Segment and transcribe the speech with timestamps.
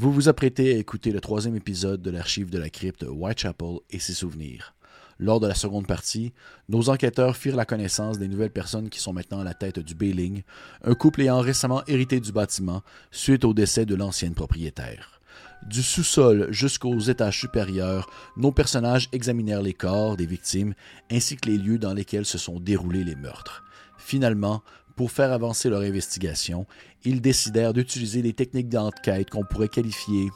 [0.00, 3.98] Vous vous apprêtez à écouter le troisième épisode de l'archive de la crypte Whitechapel et
[3.98, 4.76] ses souvenirs.
[5.18, 6.32] Lors de la seconde partie,
[6.68, 9.96] nos enquêteurs firent la connaissance des nouvelles personnes qui sont maintenant à la tête du
[9.96, 10.42] Bailing,
[10.84, 15.20] un couple ayant récemment hérité du bâtiment suite au décès de l'ancienne propriétaire.
[15.66, 20.74] Du sous-sol jusqu'aux étages supérieurs, nos personnages examinèrent les corps des victimes
[21.10, 23.64] ainsi que les lieux dans lesquels se sont déroulés les meurtres.
[23.96, 24.62] Finalement,
[24.98, 26.66] pour faire avancer leur investigation,
[27.04, 30.28] ils décidèrent d'utiliser des techniques d'enquête qu'on pourrait qualifier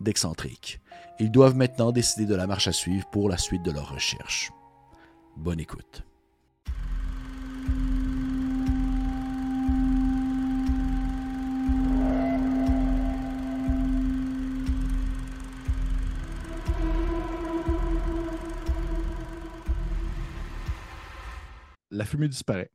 [0.00, 0.80] d'excentriques.
[1.20, 4.50] Ils doivent maintenant décider de la marche à suivre pour la suite de leur recherche.
[5.36, 6.02] Bonne écoute.
[21.92, 22.72] La fumée disparaît,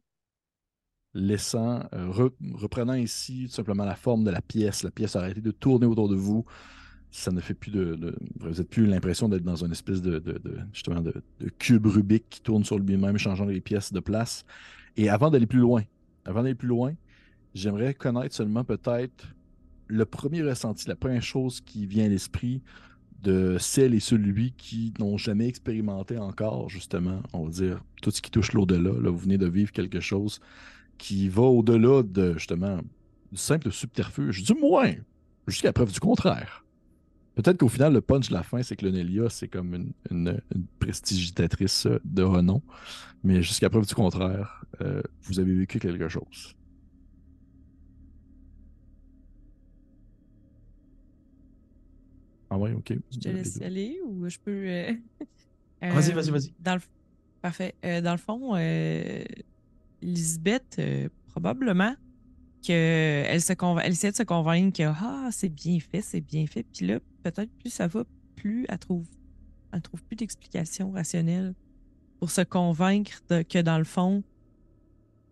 [1.13, 4.83] laissant, euh, reprenant ainsi tout simplement la forme de la pièce.
[4.83, 6.45] La pièce a arrêté de tourner autour de vous
[7.11, 8.15] ça ne fait plus de.
[8.39, 10.21] vous n'avez plus l'impression d'être dans une espèce de,
[10.73, 11.13] justement de,
[11.57, 14.45] cube Rubik qui tourne sur lui-même, changeant les pièces de place.
[14.95, 15.83] Et avant d'aller plus loin,
[16.25, 16.93] avant d'aller plus loin,
[17.55, 19.27] j'aimerais connaître seulement peut-être
[19.87, 22.61] le premier ressenti, la première chose qui vient à l'esprit
[23.23, 28.21] de celle et celui qui n'ont jamais expérimenté encore, justement, on va dire, tout ce
[28.21, 28.91] qui touche l'au-delà.
[28.91, 30.39] Là, vous venez de vivre quelque chose
[30.99, 32.77] qui va au-delà de, justement,
[33.31, 34.93] du simple subterfuge, du moins,
[35.47, 36.63] jusqu'à preuve du contraire.
[37.33, 40.41] Peut-être qu'au final, le punch de la fin, c'est que Lonelia, c'est comme une, une,
[40.77, 42.61] prestigitatrice euh, de renom.
[43.23, 46.55] Mais jusqu'à preuve du contraire, euh, vous avez vécu quelque chose.
[52.49, 52.93] Ah ouais, ok.
[53.11, 54.67] Je te laisse aller ou je peux.
[54.67, 54.93] Euh,
[55.81, 56.79] vas-y, vas-y, vas-y.
[57.41, 57.73] Parfait.
[58.03, 58.55] dans le fond,
[60.01, 60.81] Lisbeth,
[61.27, 61.95] probablement,
[62.61, 66.63] qu'elle se elle essaie de se convaincre que ah, c'est bien fait, c'est bien fait.
[66.63, 68.03] Puis là, peut-être plus ça va,
[68.35, 69.07] plus elle trouve,
[69.71, 71.53] elle trouve plus d'explication rationnelle
[72.19, 74.23] pour se convaincre que dans le fond,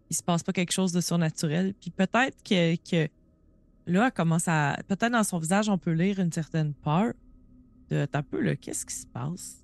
[0.09, 1.73] il se passe pas quelque chose de surnaturel.
[1.73, 3.09] Puis peut-être que, que
[3.85, 4.77] là, elle commence à.
[4.87, 7.13] Peut-être dans son visage, on peut lire une certaine peur
[7.89, 9.63] de un peu, là, qu'est-ce qui se passe?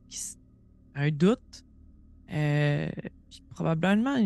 [0.95, 1.63] Un doute.
[2.31, 2.89] Euh,
[3.29, 4.17] puis probablement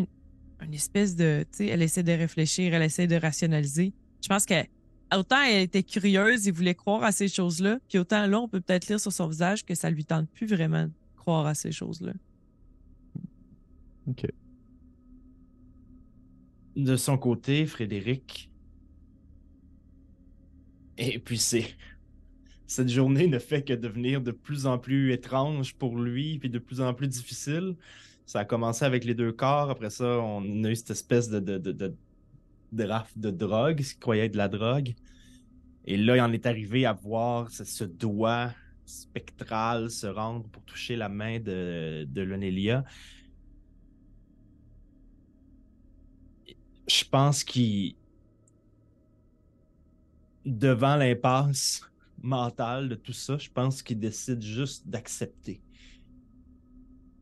[0.60, 1.44] une espèce de.
[1.50, 3.92] Tu sais, elle essaie de réfléchir, elle essaie de rationaliser.
[4.22, 4.54] Je pense que
[5.16, 8.60] autant elle était curieuse et voulait croire à ces choses-là, puis autant là, on peut
[8.60, 11.72] peut-être lire sur son visage que ça lui tente plus vraiment de croire à ces
[11.72, 12.12] choses-là.
[14.06, 14.26] OK.
[16.76, 18.50] De son côté, Frédéric.
[20.96, 21.76] Et puis c'est.
[22.66, 26.58] Cette journée ne fait que devenir de plus en plus étrange pour lui, puis de
[26.58, 27.76] plus en plus difficile.
[28.28, 29.70] Ça a commencé avec les deux corps.
[29.70, 31.72] Après ça, on a eu cette espèce de, de,
[32.72, 34.94] de, drogue, ce qu'il croyait être de la drogue.
[35.86, 38.52] Et là, il en est arrivé à voir ce, doigt
[38.84, 42.84] spectral se rendre pour toucher la main de, de Lonelia.
[46.86, 47.96] Je pense qu'il.
[50.44, 51.80] Devant l'impasse
[52.20, 55.62] mentale de tout ça, je pense qu'il décide juste d'accepter.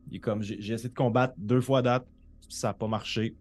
[0.09, 2.07] Il est comme j'ai essayé de combattre deux fois date,
[2.49, 3.35] ça n'a pas marché.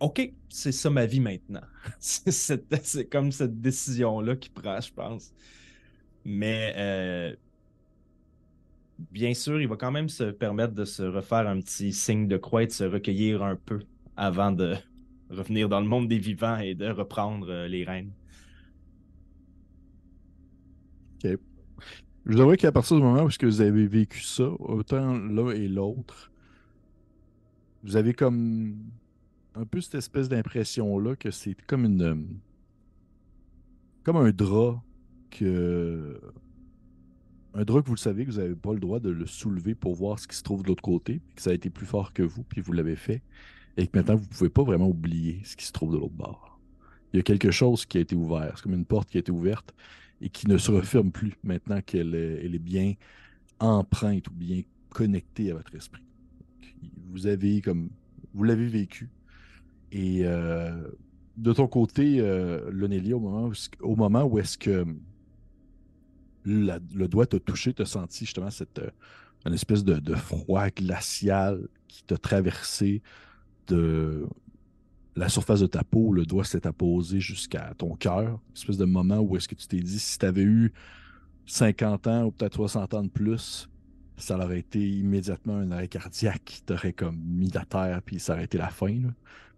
[0.00, 1.62] OK, c'est ça ma vie maintenant.
[2.00, 5.32] c'est comme cette décision-là qu'il prend, je pense.
[6.24, 7.36] Mais euh,
[9.10, 12.36] bien sûr, il va quand même se permettre de se refaire un petit signe de
[12.36, 13.80] croix et de se recueillir un peu
[14.16, 14.76] avant de
[15.30, 18.12] revenir dans le monde des vivants et de reprendre euh, les rênes.
[21.24, 21.55] OK.
[22.26, 26.32] Je devrais qu'à partir du moment où vous avez vécu ça, autant l'un et l'autre,
[27.84, 28.76] vous avez comme
[29.54, 32.02] un peu cette espèce d'impression-là que c'est comme une.
[32.02, 32.16] Euh,
[34.02, 34.82] comme un drap
[35.30, 36.20] que.
[37.54, 39.76] Un drap que vous le savez que vous n'avez pas le droit de le soulever
[39.76, 42.12] pour voir ce qui se trouve de l'autre côté, que ça a été plus fort
[42.12, 43.22] que vous, puis vous l'avez fait,
[43.76, 46.12] et que maintenant vous ne pouvez pas vraiment oublier ce qui se trouve de l'autre
[46.12, 46.60] bord.
[47.12, 49.20] Il y a quelque chose qui a été ouvert, c'est comme une porte qui a
[49.20, 49.74] été ouverte,
[50.20, 52.94] et qui ne se referme plus maintenant qu'elle est, bien
[53.58, 56.02] empreinte ou bien connectée à votre esprit.
[57.10, 57.90] vous avez comme
[58.34, 59.08] vous l'avez vécu.
[59.92, 60.88] Et euh,
[61.36, 62.70] de ton côté, euh,
[63.80, 64.86] au moment où, est-ce que
[66.44, 68.90] le doigt t'a touché, t'as senti justement cette euh,
[69.46, 73.00] une espèce de, de, froid glacial qui t'a traversé
[73.68, 74.26] de
[75.16, 78.38] la surface de ta peau, le doigt s'est apposé jusqu'à ton cœur.
[78.54, 80.72] Espèce de moment où est-ce que tu t'es dit, si tu avais eu
[81.46, 83.68] 50 ans ou peut-être 60 ans de plus,
[84.18, 88.34] ça aurait été immédiatement un arrêt cardiaque qui t'aurait comme mis à terre, puis ça
[88.34, 88.94] aurait été la fin.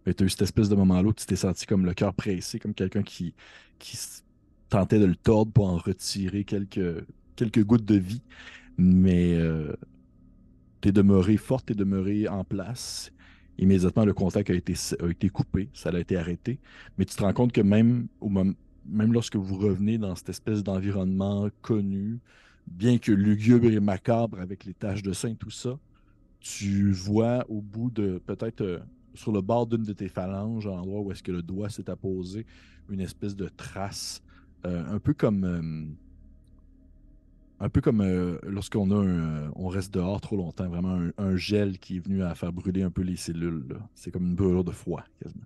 [0.06, 2.14] Mais tu as eu cette espèce de moment-là où tu t'es senti comme le cœur
[2.14, 3.34] pressé, comme quelqu'un qui,
[4.68, 8.22] tentait de le tordre pour en retirer quelques, gouttes de vie.
[8.76, 9.74] Mais euh,
[10.80, 13.10] t'es demeuré forte, t'es demeuré en place.
[13.58, 16.58] Immédiatement, le contact a été, a été coupé, ça a été arrêté.
[16.96, 20.62] Mais tu te rends compte que même, au même lorsque vous revenez dans cette espèce
[20.62, 22.20] d'environnement connu,
[22.66, 25.78] bien que lugubre et macabre avec les taches de et tout ça,
[26.40, 28.78] tu vois au bout de peut-être euh,
[29.14, 31.90] sur le bord d'une de tes phalanges, à l'endroit où est-ce que le doigt s'est
[31.90, 32.46] apposé,
[32.88, 34.22] une espèce de trace,
[34.64, 35.84] euh, un peu comme euh,
[37.60, 41.36] un peu comme euh, lorsqu'on a un, on reste dehors trop longtemps, vraiment un, un
[41.36, 43.78] gel qui est venu à faire brûler un peu les cellules.
[43.94, 45.44] C'est comme une brûlure de froid, quasiment.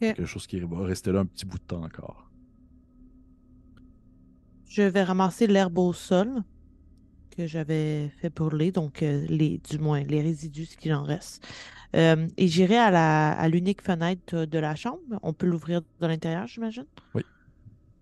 [0.00, 2.30] Quelque chose qui va rester là un petit bout de temps encore.
[4.68, 6.42] Je vais ramasser l'herbe au sol
[7.34, 11.46] que j'avais fait brûler, donc euh, les, du moins les résidus, ce qu'il en reste.
[11.94, 15.20] Euh, et j'irai à la à l'unique fenêtre de la chambre.
[15.22, 16.86] On peut l'ouvrir de l'intérieur, j'imagine?
[17.14, 17.22] Oui.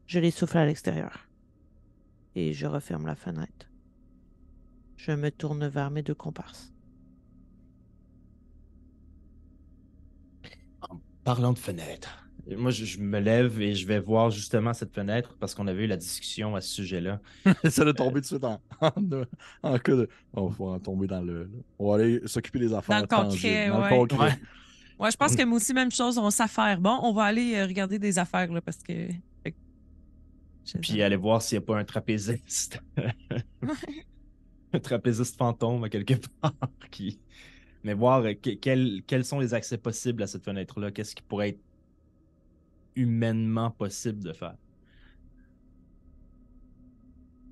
[0.06, 1.23] Je les souffle à l'extérieur.
[2.36, 3.70] Et je referme la fenêtre.
[4.96, 6.72] Je me tourne vers mes deux comparses.
[11.24, 12.24] Parlant de fenêtre,
[12.58, 15.84] moi je, je me lève et je vais voir justement cette fenêtre parce qu'on avait
[15.84, 17.20] eu la discussion à ce sujet-là.
[17.70, 18.92] Ça de tomber tout de suite en, en,
[19.62, 20.08] en cas de.
[20.34, 21.50] On va en tomber dans le.
[21.78, 23.00] On va aller s'occuper des affaires.
[23.00, 24.18] le concret, dans le concret.
[24.18, 24.40] Ouais.
[24.98, 26.78] Ouais, je pense que moi aussi, même chose, on s'affaire.
[26.80, 29.08] Bon, on va aller euh, regarder des affaires, là, parce que.
[30.80, 32.80] Puis aller voir s'il n'y a pas un trapéziste.
[34.72, 36.54] un trapéziste fantôme à quelque part
[36.90, 37.20] qui.
[37.84, 40.92] Mais voir euh, que- quels, quels sont les accès possibles à cette fenêtre-là?
[40.92, 41.62] Qu'est-ce qui pourrait être
[42.96, 44.56] humainement possible de faire?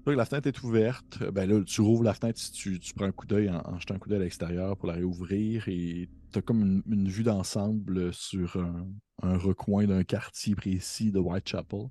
[0.07, 1.19] La fenêtre est ouverte.
[1.23, 3.61] Euh, Ben là, tu rouvres la fenêtre si tu, tu prends un coup d'œil en,
[3.65, 6.83] en jetant un coup d'œil à l'extérieur pour la réouvrir et tu as comme une,
[6.93, 8.89] une vue d'ensemble sur un,
[9.23, 11.87] un recoin d'un quartier précis de Whitechapel.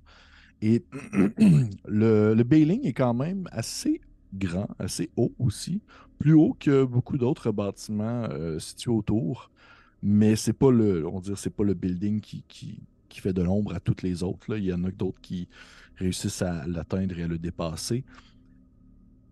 [0.62, 0.84] Et
[1.86, 4.00] le, le bailing est quand même assez
[4.32, 5.82] grand, assez haut aussi,
[6.18, 9.50] plus haut que beaucoup d'autres bâtiments euh, situés autour.
[10.02, 13.42] Mais c'est pas le, on dire, c'est pas le building qui, qui, qui fait de
[13.42, 14.56] l'ombre à toutes les autres.
[14.56, 15.48] Il y en a d'autres qui,
[15.96, 18.04] réussissent à l'atteindre et à le dépasser.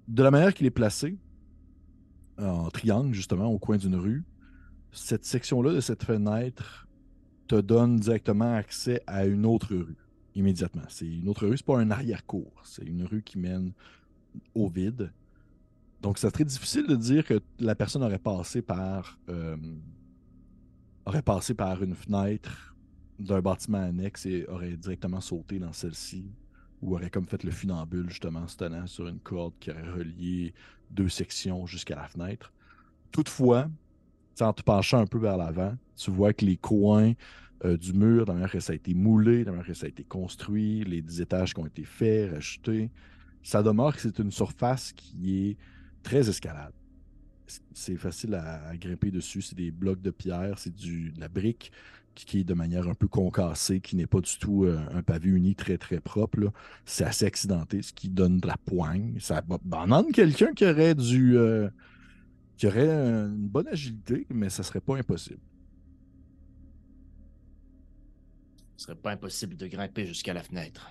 [0.09, 1.17] De la manière qu'il est placé,
[2.38, 4.25] en triangle, justement, au coin d'une rue,
[4.93, 6.88] cette section-là de cette fenêtre
[7.47, 9.97] te donne directement accès à une autre rue,
[10.35, 10.82] immédiatement.
[10.88, 13.73] C'est une autre rue, c'est pas un arrière-cour, c'est une rue qui mène
[14.55, 15.12] au vide.
[16.03, 19.56] Donc, c'est très difficile de dire que la personne aurait passé par euh,
[21.05, 22.75] aurait passé par une fenêtre
[23.19, 26.25] d'un bâtiment annexe et aurait directement sauté dans celle-ci
[26.81, 29.91] ou aurait comme fait le funambule, justement, en se tenant sur une corde qui aurait
[29.91, 30.55] relié
[30.91, 32.53] deux sections jusqu'à la fenêtre.
[33.12, 33.69] Toutefois,
[34.41, 37.12] en te penchant un peu vers l'avant, tu vois que les coins
[37.65, 39.75] euh, du mur, de la manière que ça a été moulé, de la manière que
[39.75, 42.91] ça a été construit, les étages qui ont été faits, rajoutés,
[43.43, 45.57] ça demeure que c'est une surface qui est
[46.03, 46.73] très escalade.
[47.73, 51.73] C'est facile à, grimper dessus, c'est des blocs de pierre, c'est de la brique
[52.15, 55.31] qui, est de manière un peu concassée, qui n'est pas du tout euh, un pavé
[55.31, 56.53] uni très très propre.
[56.85, 59.19] C'est assez accidenté, ce qui donne de la poigne.
[59.21, 61.69] Ça ba- banane quelqu'un qui aurait du euh,
[62.65, 65.41] aurait une bonne agilité, mais ça serait pas impossible.
[68.81, 70.88] Ce serait pas impossible de grimper jusqu'à la fenêtre.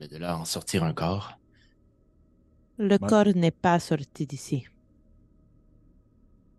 [0.00, 1.32] Mais de là à en sortir un corps?
[2.78, 3.08] Le Ouais.
[3.08, 4.66] corps n'est pas sorti d'ici.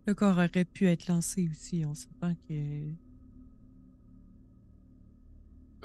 [0.06, 1.84] Le corps aurait pu être lancé aussi.
[1.86, 2.94] On s'entend que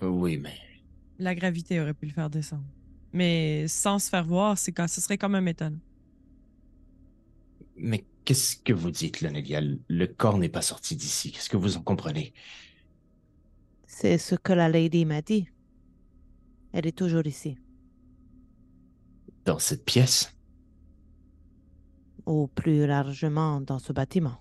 [0.02, 0.58] Euh, Oui, mais
[1.20, 2.66] la gravité aurait pu le faire descendre.
[3.14, 5.80] Mais sans se faire voir, c'est quand ce serait quand même étonnant.
[7.76, 9.62] Mais qu'est-ce que vous dites, Lonelia?
[9.62, 11.32] Le corps n'est pas sorti d'ici.
[11.32, 12.34] Qu'est-ce que vous en comprenez?
[13.98, 15.48] C'est ce que la lady m'a dit.
[16.74, 17.58] Elle est toujours ici.
[19.46, 20.36] Dans cette pièce?
[22.26, 24.38] Ou plus largement dans ce bâtiment.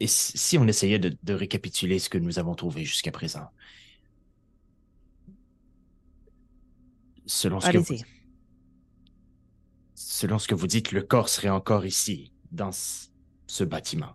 [0.00, 3.50] Et si on essayait de, de récapituler ce que nous avons trouvé jusqu'à présent?
[7.26, 8.02] Selon ce, que vous,
[9.94, 14.14] selon ce que vous dites, le corps serait encore ici, dans ce, bâtiment.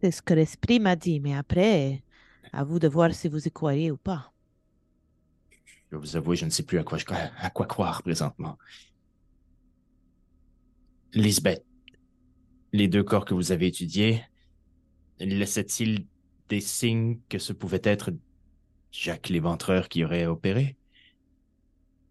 [0.00, 2.02] C'est ce que l'esprit m'a dit, mais après,
[2.52, 4.32] à vous de voir si vous y croyez ou pas.
[5.90, 8.58] Je vais vous avouer, je ne sais plus à quoi, je- à quoi croire présentement.
[11.14, 11.64] Lisbeth,
[12.72, 14.22] les deux corps que vous avez étudiés,
[15.18, 16.06] laissaient-ils
[16.48, 18.12] des signes que ce pouvait être
[18.90, 20.76] Jacques l'éventreur qui aurait opéré?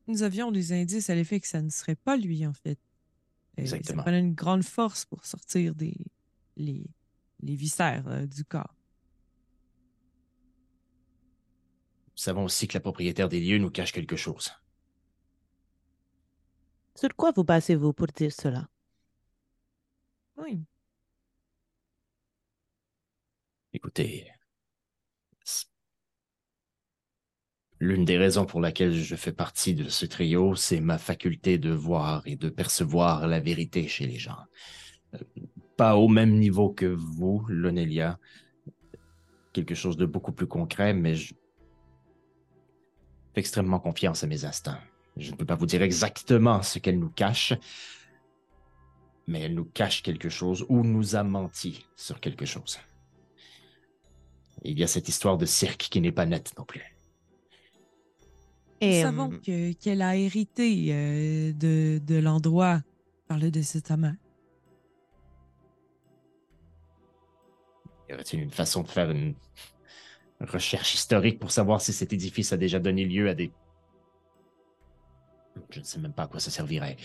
[0.07, 2.79] Nous avions des indices à l'effet que ça ne serait pas lui, en fait.
[3.57, 3.97] Exactement.
[3.97, 5.97] Ça prenait une grande force pour sortir des,
[6.55, 6.85] les,
[7.41, 8.75] les viscères euh, du corps.
[12.11, 14.51] Nous savons aussi que la propriétaire des lieux nous cache quelque chose.
[16.95, 18.67] Sur quoi vous basez-vous pour dire cela?
[20.37, 20.63] Oui.
[23.73, 24.31] Écoutez,
[27.79, 31.71] l'une des raisons pour laquelle je fais partie de ce trio, c'est ma faculté de
[31.71, 34.39] voir et de percevoir la vérité chez les gens.
[35.13, 35.19] Euh,
[35.75, 38.19] Pas au même niveau que vous, Lonelia.
[39.53, 41.33] Quelque chose de beaucoup plus concret, mais je
[43.33, 44.81] fais extrêmement confiance à mes instincts.
[45.15, 47.53] Je ne peux pas vous dire exactement ce qu'elle nous cache,
[49.27, 52.79] mais elle nous cache quelque chose ou nous a menti sur quelque chose.
[54.63, 56.96] Il y a cette histoire de cirque qui n'est pas nette non plus.
[58.81, 62.81] Nous Et, savons hum, que- qu'elle a hérité euh, de, de l'endroit
[63.27, 64.15] par le décès de sa mère.
[68.09, 69.35] Y aurait-il une façon de faire une
[70.39, 73.51] recherche historique pour savoir si cet édifice a déjà donné lieu à des...
[75.71, 76.95] Je ne sais même pas à quoi ça servirait.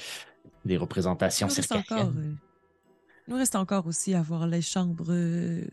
[0.64, 2.34] Des représentations nous reste encore, euh,
[3.26, 5.64] il nous reste encore aussi à voir les chambres euh,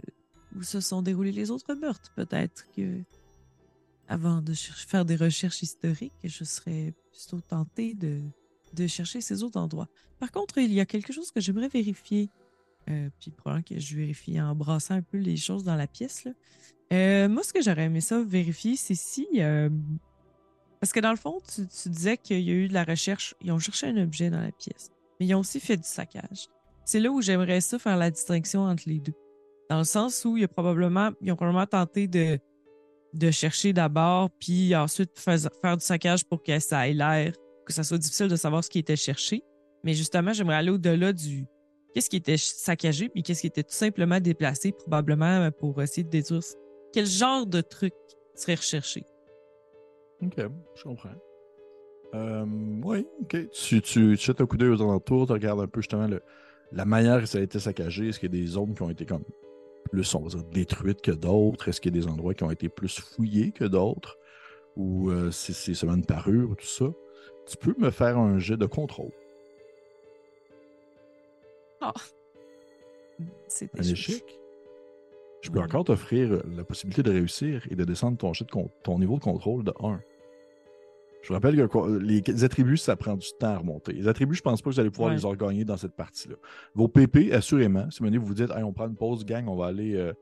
[0.56, 2.12] où se sont déroulés les autres meurtres.
[2.16, 3.02] Peut-être que,
[4.10, 8.22] avant de faire des recherches historiques, je serais plutôt tentée de,
[8.74, 9.88] de chercher ces autres endroits.
[10.20, 12.30] Par contre, il y a quelque chose que j'aimerais vérifier.
[12.90, 16.24] Euh, puis probablement que je vérifie en brassant un peu les choses dans la pièce.
[16.26, 16.32] là.
[16.92, 19.28] Euh, moi, ce que j'aurais aimé ça vérifier, c'est si.
[19.36, 19.70] euh,
[20.80, 23.36] parce que dans le fond, tu, tu disais qu'il y a eu de la recherche.
[23.42, 24.90] Ils ont cherché un objet dans la pièce,
[25.20, 26.48] mais ils ont aussi fait du saccage.
[26.84, 29.14] C'est là où j'aimerais ça faire la distinction entre les deux.
[29.70, 32.40] Dans le sens où il y a probablement, ils ont probablement tenté de,
[33.14, 37.34] de chercher d'abord, puis ensuite faire, du saccage pour que ça ait l'air,
[37.66, 39.44] que ça soit difficile de savoir ce qui était cherché.
[39.84, 41.46] Mais justement, j'aimerais aller au-delà du
[41.94, 46.10] qu'est-ce qui était saccagé, puis qu'est-ce qui était tout simplement déplacé, probablement pour essayer de
[46.10, 46.42] déduire
[46.92, 47.94] quel genre de truc
[48.36, 49.04] serait recherché.
[50.22, 50.36] Ok,
[50.76, 51.10] je comprends.
[52.16, 52.46] Euh,
[52.84, 53.50] oui, ok.
[53.52, 56.22] Tu, tu, tu jettes un coup d'œil aux alentours, tu regardes un peu justement le,
[56.72, 58.10] la manière que ça a été saccagé.
[58.10, 59.24] Est-ce qu'il y a des zones qui ont été comme
[59.92, 61.70] plus, on va dire, détruites que d'autres?
[61.70, 64.18] Est-ce qu'il y a des endroits qui ont été plus fouillés que d'autres?
[64.76, 66.86] Ou euh, si c'est seulement une parure ou tout ça?
[67.48, 69.12] Tu peux me faire un jet de contrôle.
[73.48, 74.24] C'est Un échec?
[75.42, 78.52] Je peux encore t'offrir la possibilité de réussir et de descendre ton, jet de
[78.84, 80.02] ton niveau de contrôle de 1.
[81.22, 83.92] Je vous rappelle que co- les, attributs, ça prend du temps à remonter.
[83.94, 85.18] Les attributs, je pense pas que vous allez pouvoir Ouais.
[85.18, 86.36] les regagner dans cette partie-là.
[86.74, 89.66] Vos PP, assurément, si vous vous dites Hey, on prend une pause, gang, on va
[89.68, 90.14] aller euh,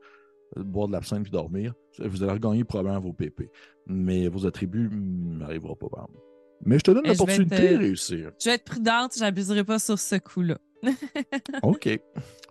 [0.56, 3.48] boire de l'absinthe puis dormir, vous allez regagner probablement vos PP.
[3.86, 5.88] Mais vos attributs hmm, n'arriveront pas.
[5.88, 6.18] par exemple.
[6.64, 8.30] Mais je te donne vais l'opportunité être, de euh, réussir.
[8.40, 10.58] Je vais être prudente, j'abuserai pas sur ce coup-là.
[11.62, 11.88] OK.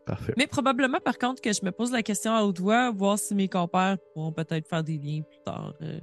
[0.06, 0.34] Parfait.
[0.38, 3.36] Mais probablement, par contre, que je me pose la question à haute voix, voir si
[3.36, 5.74] mes compères pourront peut-être faire des liens plus tard.
[5.82, 6.00] euh.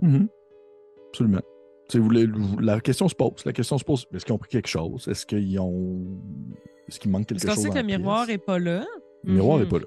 [0.00, 0.28] Mhm.
[1.14, 1.40] Absolument.
[1.92, 2.08] Vous
[2.42, 3.44] vous- la question se pose.
[3.44, 4.06] La question se pose.
[4.14, 5.06] Est-ce qu'ils ont pris quelque chose?
[5.06, 6.00] Est-ce qu'ils ont.
[6.88, 7.72] Est-ce qu'il manque quelque Parce qu'on chose?
[7.72, 8.34] sait que le miroir pièce?
[8.36, 8.84] est pas là,
[9.22, 9.70] Le miroir n'est Mhm.
[9.70, 9.86] pas là.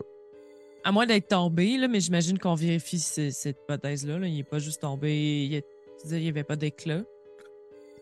[0.84, 4.20] à moins d'être tombé, là, mais j'imagine qu'on vérifie ce- cette hypothèse-là.
[4.20, 4.28] là.
[4.28, 5.62] Il n'est pas juste tombé, il
[6.12, 7.04] n'y avait pas d'éclat.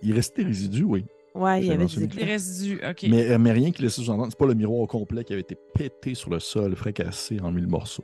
[0.03, 1.05] Il restait des résidus, oui.
[1.33, 3.05] Ouais, il y avait des résidus, OK.
[3.09, 4.27] Mais, euh, mais rien qui laissait sous-entendre.
[4.29, 7.51] C'est pas le miroir au complet qui avait été pété sur le sol, fracassé en
[7.51, 8.03] mille morceaux.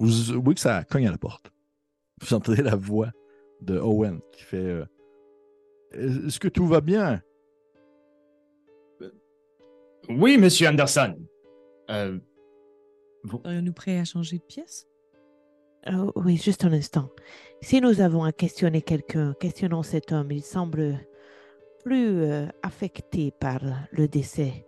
[0.00, 1.52] Vous vous voyez que ça cogne à la porte.
[2.22, 3.12] Vous entendez la voix
[3.60, 4.86] de Owen qui fait euh,
[5.92, 7.22] Est-ce que tout va bien?
[10.08, 11.16] Oui, monsieur Anderson.
[11.90, 12.18] Euh,
[13.30, 14.86] Serions-nous prêts à changer de pièce?
[15.86, 17.10] Oh, oui, juste un instant.
[17.60, 20.32] Si nous avons à questionner quelqu'un, questionnons cet homme.
[20.32, 20.98] Il semble
[21.84, 23.60] plus euh, affecté par
[23.92, 24.66] le décès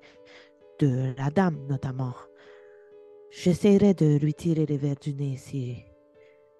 [0.78, 2.14] de la dame, notamment.
[3.34, 5.76] J'essaierai de lui tirer les verres du nez si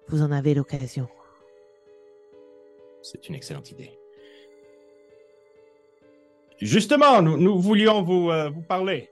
[0.07, 1.07] vous en avez l'occasion.
[3.03, 3.91] C'est une excellente idée.
[6.59, 9.09] Justement, nous, nous voulions vous, euh, vous parler.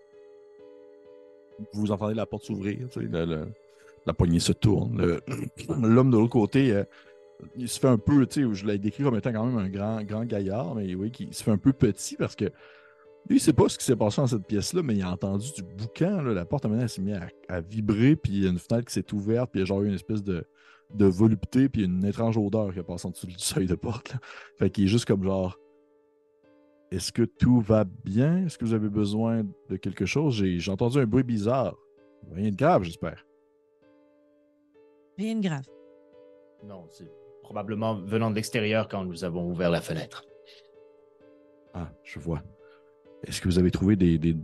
[1.73, 3.47] Vous entendez la porte s'ouvrir, tu sais, le- le-
[4.05, 5.19] la poignée se tourne.
[5.69, 6.83] L'homme de l'autre côté, euh,
[7.57, 9.69] il se fait un peu, tu sais, je l'ai décrit comme étant quand même un
[9.69, 12.45] grand, grand gaillard, mais oui, qui se fait un peu petit parce que
[13.29, 15.51] lui, il sait pas ce qui s'est passé dans cette pièce-là, mais il a entendu
[15.53, 16.21] du boucan.
[16.21, 18.47] là, la porte à un moment, elle s'est mise à, à vibrer, puis il y
[18.47, 20.43] a une fenêtre qui s'est ouverte, puis il y a genre eu une espèce de,
[20.93, 24.13] de volupté, puis une étrange odeur qui est passée en dessous du seuil de porte.
[24.13, 24.19] Là.
[24.57, 25.57] Fait qu'il est juste comme genre.
[26.91, 28.45] Est-ce que tout va bien?
[28.45, 30.35] Est-ce que vous avez besoin de quelque chose?
[30.35, 31.77] J'ai j'ai entendu un bruit bizarre.
[32.33, 33.25] Rien de grave, j'espère.
[35.17, 35.63] Rien de grave.
[36.65, 37.09] Non, c'est
[37.43, 40.25] probablement venant de l'extérieur quand nous avons ouvert la fenêtre.
[41.73, 42.43] Ah, je vois.
[43.25, 44.35] Est-ce que vous avez trouvé des, des-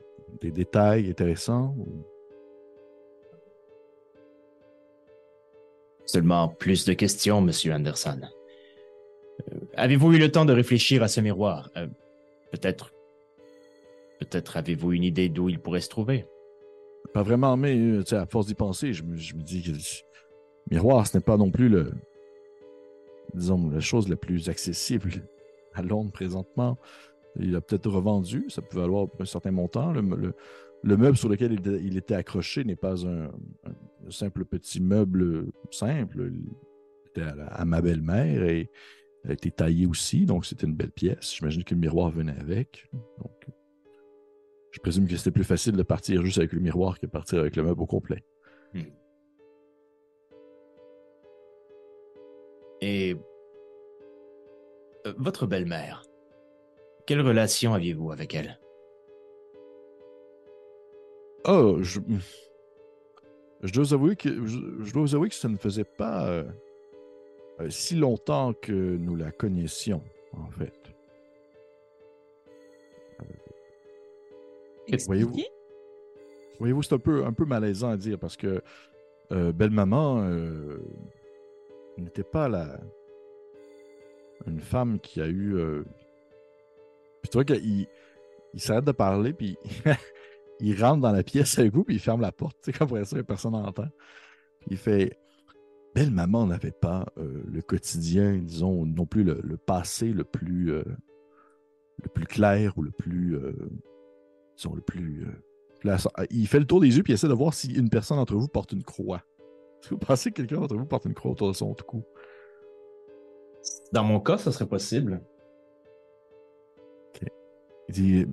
[0.42, 1.76] des détails intéressants?
[1.78, 2.04] ou-
[6.06, 8.22] Seulement plus de questions, Monsieur Anderson.
[9.52, 11.70] Euh, avez-vous eu le temps de réfléchir à ce miroir?
[11.76, 11.88] Euh,
[12.52, 12.94] Peut-être.
[14.20, 16.26] Peut-être avez-vous une idée d'où il pourrait se trouver?
[17.14, 19.78] Pas vraiment, mais euh, à force d'y penser, je me, je me dis que le
[20.72, 21.92] miroir, ce n'est pas non plus le,
[23.34, 25.12] disons, la chose la plus accessible
[25.74, 26.78] à Londres présentement.
[27.40, 29.92] Il a peut-être revendu, ça peut valoir un certain montant.
[29.92, 30.34] Le, le-
[30.84, 33.32] le meuble sur lequel il, était- accroché n'est pas un,
[34.10, 36.32] simple petit meuble simple.
[36.32, 36.46] Il
[37.10, 38.70] était à, ma belle-mère et
[39.28, 41.36] a été taillé aussi, donc c'était une belle pièce.
[41.36, 42.88] J'imagine que le miroir venait avec.
[44.72, 47.40] Je présume que c'était plus facile de partir juste avec le miroir que de partir
[47.40, 48.24] avec le meuble au complet.
[52.82, 53.16] Et.
[55.08, 56.04] euh, votre belle-mère,
[57.08, 58.60] quelle relation aviez-vous avec elle?
[61.46, 62.00] Oh, je,
[63.64, 66.28] je dois vous avouer que je, je dois vous avouer que ça ne faisait pas
[66.28, 66.44] euh,
[67.62, 70.74] euh, si longtemps que nous la connaissions, en fait.
[73.20, 75.50] Voyez-vous- Expliquez.
[76.60, 78.62] Voyez-vous, c'est un peu, un peu malaisant à dire parce que
[79.32, 80.80] euh, belle-maman euh,
[81.98, 82.80] n'était pas la...
[84.48, 85.56] une femme qui a eu.
[87.30, 87.88] Tu vois qu'il
[88.54, 89.58] il s'arrête de parler, puis
[90.60, 92.58] il rentre dans la pièce avec vous, puis il ferme la porte.
[92.64, 93.88] Tu sais, après ça, personne n'entend.
[94.70, 95.18] Il fait
[95.96, 100.84] Belle-maman n'avait pas euh, le quotidien, disons, non plus le, passé le plus, euh,
[102.04, 103.36] le plus clair ou le plus.
[103.36, 103.54] euh,
[104.56, 105.26] disons, le plus.
[105.86, 105.98] euh,
[106.32, 108.36] Il fait le tour des yeux puis il essaie de voir si une personne d'entre
[108.36, 109.24] vous porte une croix.
[109.82, 112.04] Est-ce que vous pensez que quelqu'un d'entre vous porte une croix autour de son cou?
[113.92, 115.22] Dans mon cas, ça serait possible.
[117.90, 118.26] Il dit.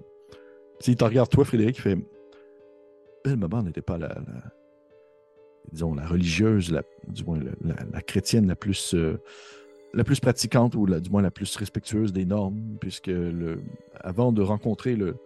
[0.87, 1.99] Il te regarde, toi, Frédéric, il fait.
[3.25, 4.15] Belle maman n'était pas la,
[5.73, 6.77] disons, la religieuse,
[7.09, 9.19] du moins la, chrétienne la plus, euh,
[9.95, 13.11] la plus pratiquante ou du moins la plus respectueuse des normes, puisque
[14.01, 15.17] avant de rencontrer le,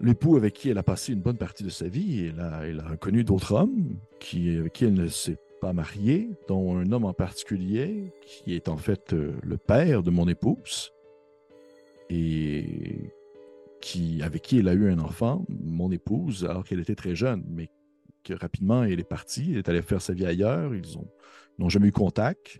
[0.00, 2.80] l'époux avec qui elle a passé une bonne partie de sa vie, elle a, elle
[2.80, 7.04] a connu d'autres hommes qui, avec qui elle ne s'est pas mariée, dont un homme
[7.04, 10.92] en particulier qui est en fait euh, le père de mon épouse
[12.10, 13.12] et
[13.80, 17.44] qui, avec qui elle a eu un enfant, mon épouse, alors qu'elle était très jeune,
[17.48, 17.68] mais
[18.24, 21.08] que rapidement elle est partie, elle est allée faire sa vie ailleurs, ils ont-
[21.58, 22.58] n'ont jamais eu contact.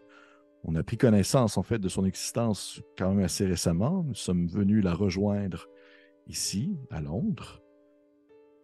[0.64, 4.04] On a pris connaissance en fait de son existence quand même assez récemment.
[4.06, 5.66] Nous sommes venus la rejoindre
[6.28, 7.62] ici, à Londres.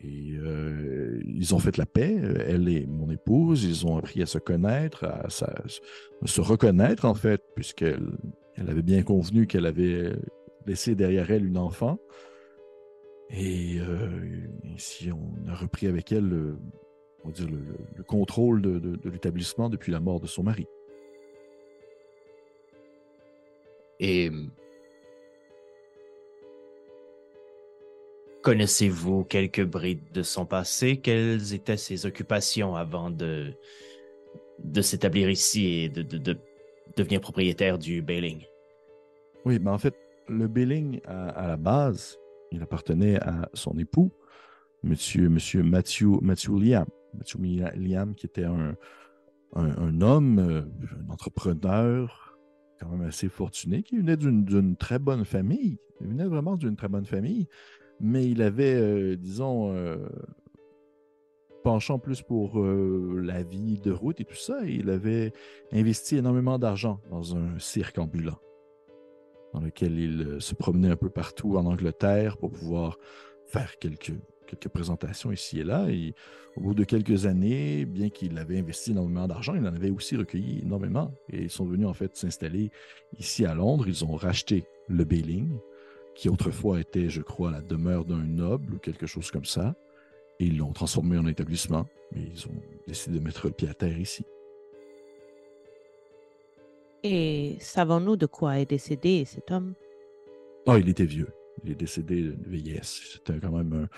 [0.01, 4.27] Et euh, ils ont fait la paix, elle et mon épouse, ils ont appris à
[4.27, 8.11] se connaître, à se reconnaître en fait, puisqu'elle
[8.57, 10.12] elle avait bien convenu qu'elle avait
[10.66, 11.98] laissé derrière elle une enfant.
[13.31, 16.59] Et euh, ainsi, on a repris avec elle le,
[17.25, 20.27] on va dire le, le- le contrôle de, de- de l'établissement depuis la mort de
[20.27, 20.66] son mari.
[24.01, 24.31] Et.
[28.42, 30.96] Connaissez-vous quelques brides de son passé?
[30.96, 33.55] Quelles étaient ses occupations avant de,
[34.59, 36.37] de s'établir ici et de, de- de
[36.96, 38.44] devenir propriétaire du Bailing?
[39.44, 39.94] Oui, mais en fait,
[40.33, 42.18] le Billing, à, la base,
[42.51, 44.12] il appartenait à son époux,
[44.83, 46.21] monsieur, monsieur Matthew
[46.61, 46.87] Liam.
[47.38, 48.75] Mia- Liam, qui était un,
[49.55, 50.62] homme, euh,
[51.07, 52.38] un entrepreneur,
[52.81, 55.79] quand même assez fortuné, qui venait d'une très bonne famille.
[56.01, 57.49] Il venait vraiment d'une très bonne famille,
[58.01, 60.09] mais il avait, euh, disons, euh,
[61.62, 64.64] penchant plus pour la vie de route et tout ça.
[64.66, 65.33] il avait
[65.71, 68.40] investi énormément d'argent dans un cirque ambulant
[69.53, 72.99] dans lequel il euh, se promenait un peu partout en Angleterre pour pouvoir
[73.47, 74.15] faire quelques,
[74.47, 75.88] quelques présentations ici et là.
[75.91, 76.15] Et
[76.57, 80.17] au bout de quelques années, bien qu'il avait investi énormément d'argent, il en avait aussi
[80.17, 81.15] recueilli énormément.
[81.31, 82.71] Et ils sont venus en fait s'installer
[83.19, 83.87] ici à Londres.
[83.88, 85.51] Ils ont racheté le Bailing,
[86.15, 89.75] qui autrefois était, je crois, la demeure d'un noble ou quelque chose comme ça.
[90.41, 91.87] Et ils l'ont transformé en établissement.
[92.15, 94.25] Mais ils ont décidé de mettre le pied à terre ici.
[97.03, 99.75] Et savons-nous de quoi est décédé cet homme?
[100.67, 101.29] Ah, il était vieux.
[101.65, 103.01] Il est décédé de vieillesse.
[103.12, 103.88] C'était quand même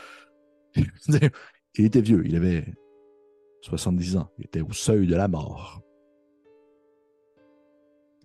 [0.76, 0.80] un.
[1.76, 2.22] il était vieux.
[2.26, 2.64] Il avait
[3.62, 4.30] 70 ans.
[4.38, 5.82] Il était au seuil de la mort.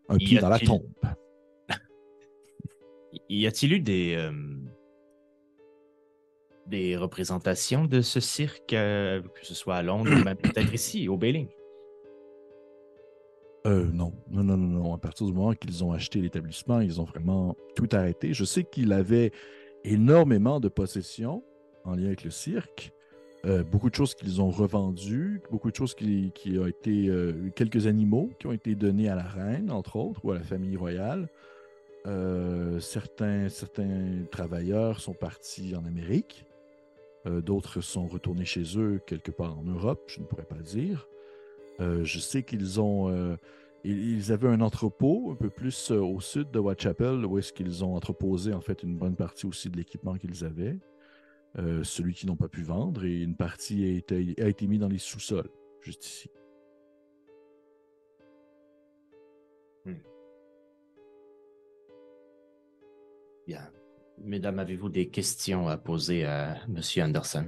[0.08, 0.88] Un Y pied dans la tombe.
[3.28, 4.16] Y a-t-il eu des.
[4.16, 4.32] euh,
[6.70, 11.10] des représentations de ce cirque, euh, que ce soit à Londres ou même peut-être ici,
[11.10, 11.48] au Bailing?
[13.66, 14.94] Euh, non, non, non, non.
[14.94, 18.34] À partir du moment qu'ils ont acheté l'établissement, ils ont vraiment tout arrêté.
[18.34, 19.32] Je sais qu'il avait
[19.84, 21.44] énormément de possessions
[21.86, 22.94] en lien avec le cirque.
[23.46, 27.08] Euh, beaucoup de choses qu'ils ont revendues, beaucoup de choses qui, ont été.
[27.08, 30.44] euh, quelques animaux qui ont été donnés à la reine, entre autres, ou à la
[30.44, 31.30] famille royale.
[32.06, 36.46] Euh, certains, certains travailleurs sont partis en Amérique.
[37.26, 41.09] D'autres sont retournés chez eux quelque part en Europe, je ne pourrais pas le dire.
[41.80, 43.10] Euh, je sais qu'ils ont.
[43.10, 43.36] euh,
[43.84, 47.84] ils, avaient un entrepôt un peu plus euh, au sud de Whitechapel, où est-ce qu'ils
[47.86, 50.78] ont entreposé en fait une bonne partie aussi de l'équipement qu'ils avaient.
[51.84, 55.00] Celui qu'ils n'ont pas pu vendre, et une partie a été, a mise dans les
[55.00, 55.50] sous-sols,
[55.82, 56.30] juste ici.
[63.48, 63.68] Bien.
[64.20, 67.48] Mesdames, avez-vous des questions à poser à Monsieur Anderson?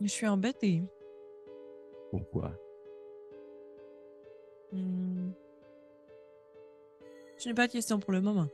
[0.00, 0.82] Je suis embêtée.
[2.10, 2.52] Pourquoi?
[4.72, 5.30] Hmm.
[7.38, 8.46] Je n'ai pas de questions pour le moment.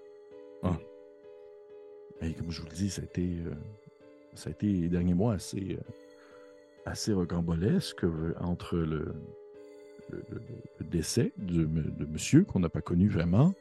[2.22, 3.50] Et comme je vous le dis, ça a été, euh,
[4.34, 5.92] ça a été les derniers mois assez, euh,
[6.86, 9.14] assez rocambolesque euh, entre le,
[10.08, 10.40] le- le-
[10.80, 13.54] le décès de, de monsieur qu'on n'a pas connu vraiment,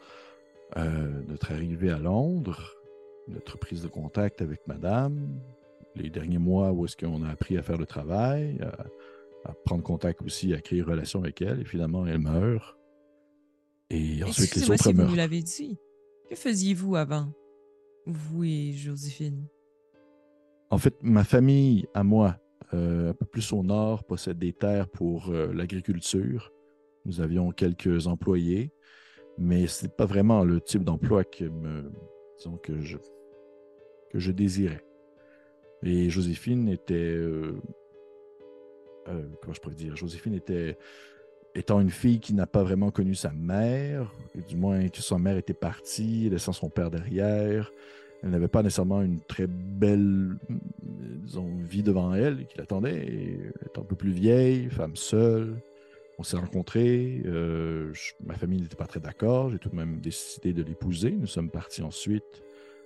[0.78, 2.78] euh, notre arrivée à Londres,
[3.28, 5.28] notre prise de contact avec madame,
[5.96, 9.84] les derniers mois où est-ce qu'on a appris à faire le travail, à, à prendre
[9.84, 12.78] contact aussi, à créer une relation avec elle, et finalement elle meurt.
[13.90, 15.10] Et ensuite les autres si vous meurent.
[15.10, 15.78] nous l'avez dit.
[16.30, 17.32] Que faisiez-vous avant?
[18.06, 19.48] Vous et Joséphine?
[20.72, 22.38] En fait, ma famille, à moi,
[22.74, 26.52] euh, un peu plus au nord, possède des terres pour euh, l'agriculture.
[27.06, 28.72] Nous avions quelques employés,
[29.38, 31.92] mais ce n'est pas vraiment le type d'emploi que, me,
[32.38, 32.98] disons, que, je,
[34.12, 34.85] que je désirais.
[35.84, 36.94] Et Joséphine était...
[36.94, 37.62] euh,
[39.08, 39.96] euh, comment je pourrais dire?
[39.96, 40.78] Joséphine était...
[41.58, 44.12] Étant une fille qui n'a pas vraiment connu sa mère,
[44.50, 47.72] du moins que sa mère était partie, laissant son père derrière,
[48.22, 50.56] elle n'avait pas nécessairement une très belle, euh,
[51.24, 53.06] disons, vie devant elle qui l'attendait.
[53.06, 55.62] Elle était un peu plus vieille, femme seule.
[56.18, 57.22] On s'est rencontrés.
[58.26, 59.50] ma famille n'était pas très d'accord.
[59.50, 61.12] J'ai tout de même décidé de l'épouser.
[61.12, 62.44] Nous sommes partis ensuite,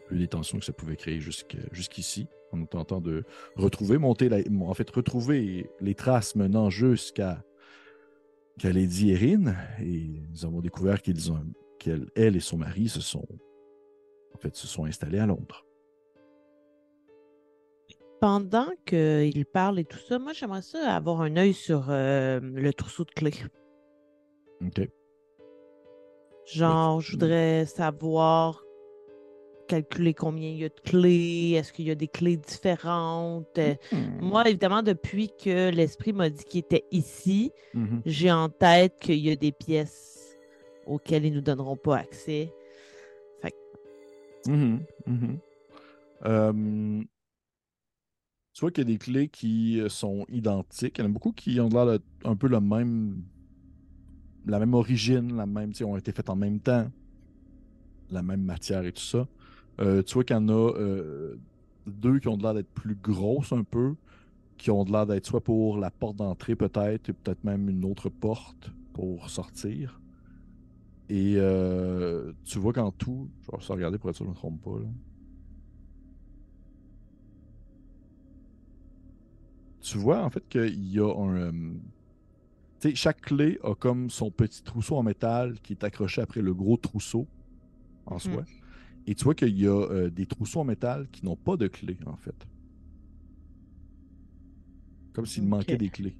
[0.10, 3.24] vu les tensions que ça pouvait créer jusqu'ici, en nous tentant de
[3.56, 7.43] retrouver, monter, la- en fait, retrouver les traces menant jusqu'à
[8.58, 9.54] qu'à Lady Erin.
[9.82, 11.39] Et nous avons découvert qu'ils ont,
[11.78, 13.26] qu'elle elle et son mari se sont
[14.34, 15.65] en fait, se sont installés à Londres.
[18.22, 22.74] Pendant qu'il parle et tout ça, moi, j'aimerais ça avoir un œil sur euh, le
[22.74, 23.34] trousseau de clés.
[24.62, 24.89] OK.
[26.45, 28.63] Genre, je voudrais savoir
[29.69, 33.58] calculer combien il y a de clés, est-ce qu'il y a des clés différentes?
[33.58, 33.75] Euh,
[34.19, 38.01] Moi, évidemment, depuis que l'esprit m'a dit qu'il était ici, Mhm.
[38.05, 40.38] j'ai en tête qu'il y a des pièces
[40.88, 42.51] auxquelles ils nous donneront pas accès.
[44.47, 45.38] Mhm, mhm.
[46.25, 47.03] Euh,
[48.53, 50.97] tu vois qu'il y a des clés qui euh, sont identiques.
[50.97, 53.21] Il y en a beaucoup qui ont l'air un peu le même,
[54.45, 56.88] la même origine, la même, ont été faites en même temps,
[58.10, 59.27] la même matière et tout ça.
[59.80, 61.38] Euh, tu vois qu'il y en a euh,
[61.88, 63.96] deux qui ont de l'air d'être plus grosses un peu,
[64.58, 67.86] qui ont de l'air d'être soit pour la porte d'entrée peut-être, et peut-être même une
[67.86, 70.02] autre porte pour sortir.
[71.10, 74.36] Et euh, tu vois qu'en tout, je vais regarder pour être sûr que je ne
[74.36, 74.80] me trompe pas.
[74.80, 74.89] là.
[79.82, 81.36] Tu vois en fait qu'il y a un.
[81.38, 81.52] euh,
[82.80, 86.42] tu sais, chaque clé a comme son petit trousseau en métal qui est accroché après
[86.42, 87.30] le gros trousseau
[88.06, 88.20] en Mhm.
[88.20, 88.46] soi.
[89.07, 91.67] Et tu vois qu'il y a euh, des trousseaux en métal qui n'ont pas de
[91.67, 92.47] clé en fait.
[95.13, 96.15] Comme s'il manquait des clés.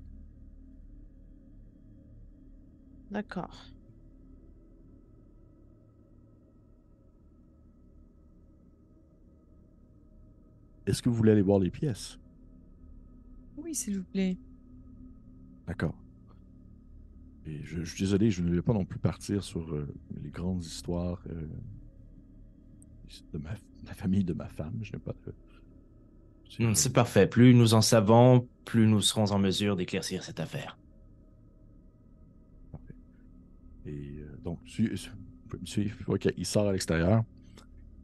[3.12, 3.66] D'accord.
[10.86, 12.20] Est-ce que vous voulez aller voir les pièces?
[13.58, 14.38] Oui, s'il vous plaît.
[15.68, 15.96] D'accord.
[17.46, 19.88] Et je, je suis désolé, je ne vais pas non plus partir sur euh,
[20.24, 21.48] les grandes histoires euh,
[23.34, 23.50] de ma,
[23.88, 24.78] la famille de ma femme.
[24.82, 25.34] Je n'ai pas de.
[26.74, 27.28] c'est- parfait.
[27.28, 30.78] Plus nous en savons, plus nous serons en mesure d'éclaircir cette affaire.
[33.86, 34.88] Et euh, donc, vous
[35.48, 36.18] pouvez me suivre.
[36.18, 37.24] Qu'il sort à l'extérieur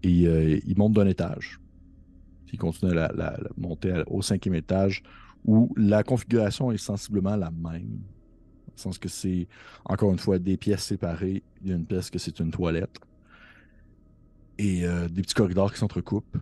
[0.03, 1.59] et euh, il monte d'un étage.
[2.53, 3.33] Il continue à la, la-
[3.99, 5.03] à- au cinquième étage
[5.43, 7.61] où la configuration est sensiblement la même.
[8.67, 9.47] Dans le sens que c'est,
[9.85, 11.43] encore une fois, des pièces séparées.
[11.61, 12.97] Il y a une pièce que c'est une toilette.
[14.57, 16.37] Et euh, des petits corridors qui s'entrecoupent.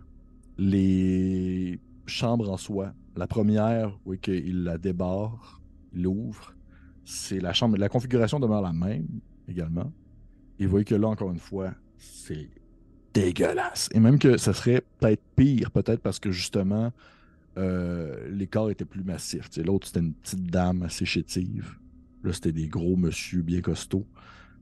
[0.58, 2.94] Les chambres en soi.
[3.16, 5.62] La première, oui, qu'il la débarre,
[5.94, 6.54] il l'ouvre.
[7.06, 7.78] C'est la chambre.
[7.78, 9.08] La configuration demeure la même
[9.48, 9.92] également.
[10.60, 12.50] Et vous voyez que là, encore une fois, c'est
[13.14, 13.90] dégueulasse.
[13.94, 16.92] Et même que ça serait peut-être pire, peut-être parce que justement,
[17.58, 19.50] euh, les corps étaient plus massifs.
[19.58, 21.78] L'autre, c'était une petite dame assez chétive.
[22.24, 24.08] Là, c'était des gros monsieur bien costauds.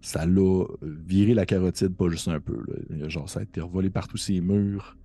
[0.02, 2.58] Ça l'a viré la carotide, pas juste un peu.
[2.90, 3.08] là.
[3.08, 4.98] Genre, ça a été revolé partout ces murs.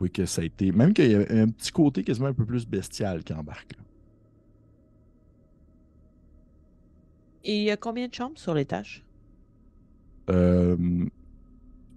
[0.00, 0.72] Oui, que ça a été.
[0.72, 3.72] Même qu'il y a un petit côté quasiment un peu plus bestial qui embarque.
[3.76, 3.82] là.
[7.44, 9.04] Et il y a combien de chambres sur l'étage?
[10.30, 11.08] Euh, vous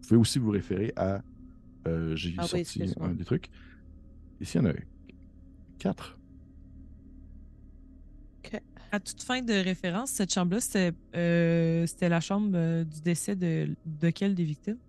[0.08, 1.22] pouvez aussi vous référer à.
[1.88, 3.50] euh, J'ai Ah sorti un des trucs.
[4.40, 4.74] Ici, il y en a
[5.80, 6.19] quatre.
[8.91, 13.36] À toute fin de référence, cette chambre-là, c'était euh, c'était la chambre euh, du décès
[13.36, 14.80] de, de quel des victimes?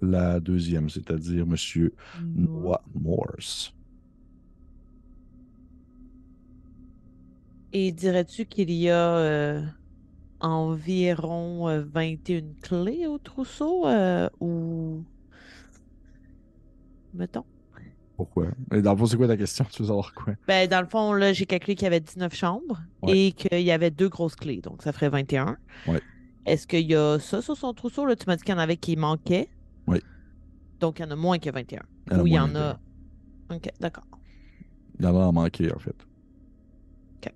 [0.00, 3.72] La deuxième, c'est-à-dire Monsieur Noah Morse.
[7.72, 9.62] Et dirais-tu qu'il y a euh,
[10.40, 15.04] environ euh, 21 clés au trousseau euh, ou.
[17.12, 17.46] Mettons?
[18.16, 18.46] Pourquoi?
[18.72, 19.64] Et dans le fond, c'est quoi ta question?
[19.70, 20.32] Tu veux savoir quoi?
[20.48, 23.18] Ben, dans le fond, là, j'ai calculé qu'il y avait 19 chambres Ouais.
[23.18, 25.58] et qu'il y avait deux grosses clés, donc ça ferait 21.
[25.86, 26.00] Ouais.
[26.46, 28.06] Est-ce qu'il y a ça sur son trousseau?
[28.06, 29.48] Là, tu m'as dit qu'il y en avait qui manquaient.
[29.86, 30.00] Oui.
[30.80, 31.82] Donc, il y en a moins que 21.
[32.10, 32.80] Il y en a Ou il y moins en a.
[33.54, 34.06] Ok, d'accord.
[34.98, 35.96] Il y en a en manqué, en fait.
[37.26, 37.32] Ok.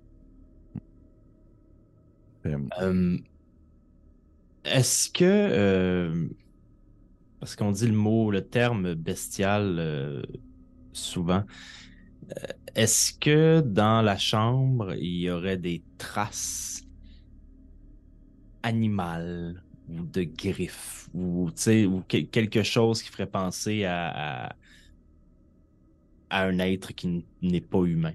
[2.47, 3.17] Euh, Euh,
[4.65, 5.23] Est-ce que.
[5.25, 6.27] euh,
[7.39, 10.21] parce qu'on dit le mot, le terme bestial euh,
[10.93, 11.43] souvent.
[12.37, 16.83] euh, Est-ce que dans la chambre, il y aurait des traces
[18.63, 24.55] animales ou de griffes ou, ou que- quelque chose qui ferait penser à, à,
[26.45, 28.13] un être qui n'est pas humain?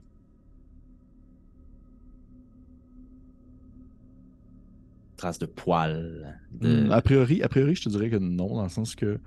[5.17, 6.41] Traces de poils.
[6.61, 9.21] Hmm, A priori, a priori, je te dirais que non, dans le sens que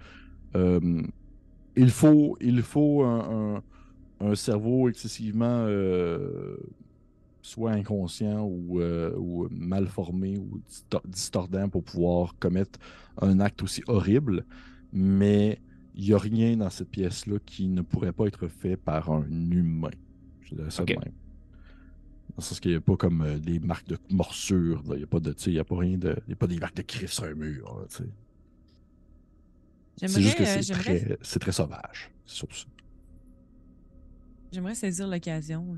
[0.55, 1.03] euh,
[1.75, 3.63] il faut, il faut un, un-
[4.31, 6.57] un cerveau excessivement euh,
[7.41, 12.79] soit inconscient ou, euh, ou mal formé ou disto- distordant pour pouvoir commettre
[13.21, 14.45] un acte aussi horrible.
[14.91, 15.59] Mais
[15.95, 19.25] il n'y a rien dans cette pièce-là qui ne pourrait pas être fait par un
[19.51, 19.91] humain.
[20.41, 21.13] Je dirais ça de même.
[22.29, 24.81] Dans le sens qu'il n'y a pas comme euh, des marques de morsure.
[24.91, 26.47] Il n'y a pas de, il y a pas rien de, il y a pas
[26.47, 27.77] des marques de griffes sur un mur.
[27.79, 28.09] là, tu sais.
[30.07, 32.09] C'est juste que J'aimerais, euh, c'est très, très sauvage.
[34.51, 35.75] J'aimerais saisir l'occasion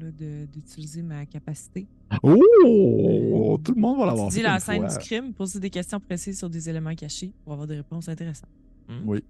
[0.53, 1.87] d'utiliser ma capacité.
[2.23, 3.59] Oh!
[3.63, 4.97] Tout le monde va l'avoir dis la scène fois.
[4.97, 8.49] du crime, poser des questions précises sur des éléments cachés pour avoir des réponses intéressantes.
[8.87, 9.01] Hmm?
[9.05, 9.23] Oui.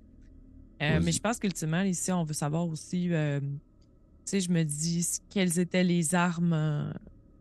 [0.83, 3.47] Euh, mais je pense qu'ultimement, ici, on veut savoir aussi, euh, tu
[4.25, 6.53] sais, je me dis quelles étaient les armes.
[6.53, 6.91] euh,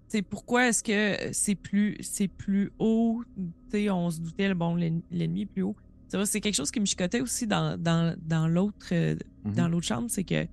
[0.08, 3.22] tu sais, pourquoi est-ce que c'est plus, c'est plus haut?
[3.36, 5.76] Tu sais, on se doutait, bon, l'en- l'ennemi est plus haut.
[6.24, 9.54] C'est quelque chose qui me chicotait aussi dans, dans, dans l'autre euh, Mhm.
[9.54, 10.46] dans l'autre chambre, c'est que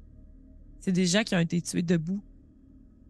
[0.80, 2.22] c'est des gens qui ont été tués debout.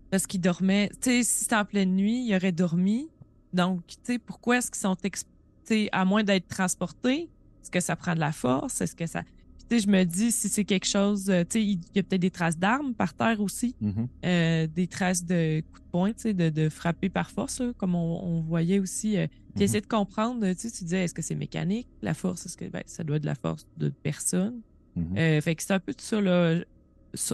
[0.09, 0.89] Parce qu'ils dormaient.
[1.01, 3.09] Tu sais, si c'était en pleine nuit, ils auraient dormi.
[3.53, 4.95] Donc, tu sais, pourquoi est-ce qu'ils sont.
[5.03, 5.23] ex-
[5.65, 7.29] Tu sais, à moins d'être transportés,
[7.61, 8.79] est-ce que ça prend de la force?
[8.81, 9.23] Est-ce que ça.
[9.69, 11.29] Sais, je me dis, si c'est quelque chose.
[11.29, 13.75] euh, Tu sais, il y a peut-être des traces d'armes par terre aussi.
[13.81, 14.07] Mhm.
[14.25, 17.93] euh, des traces de coups de poing, tu sais, de, de frapper par force, comme
[17.95, 19.17] on, on voyait aussi.
[19.17, 19.61] euh, Puis Mhm.
[19.63, 22.45] essayer de comprendre, tu sais, tu disais, est-ce que c'est mécanique, la force?
[22.45, 24.61] Est-ce que ben, ça doit être de la force de personne?
[24.95, 25.17] Mhm.
[25.17, 26.59] Euh, fait que c'est un peu tout ça, là,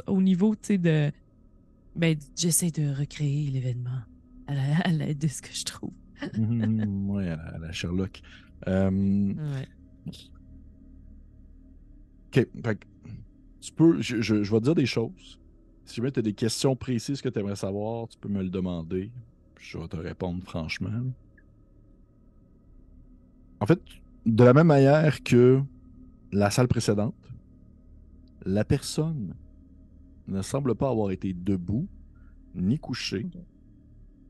[0.08, 1.12] au niveau, tu sais, de.
[1.96, 4.02] Ben, j'essaie de recréer l'événement
[4.48, 5.94] à la- à l'aide de ce que je trouve.
[6.36, 8.22] Ouais, à la, à la Sherlock.
[8.66, 9.68] Ouais.
[12.36, 12.48] OK.
[12.64, 12.86] Fait que
[13.62, 15.40] tu peux, je, je- je vais te dire des choses.
[15.86, 18.50] Si jamais tu as des questions précises que tu aimerais savoir, tu peux me le
[18.50, 19.12] demander.
[19.60, 20.90] Je vais te répondre franchement.
[23.60, 23.82] En fait,
[24.26, 25.62] de la même manière que
[26.32, 27.16] la salle précédente,
[28.46, 29.36] la personne
[30.28, 31.88] ne semble pas avoir été debout
[32.56, 33.28] ni couchée.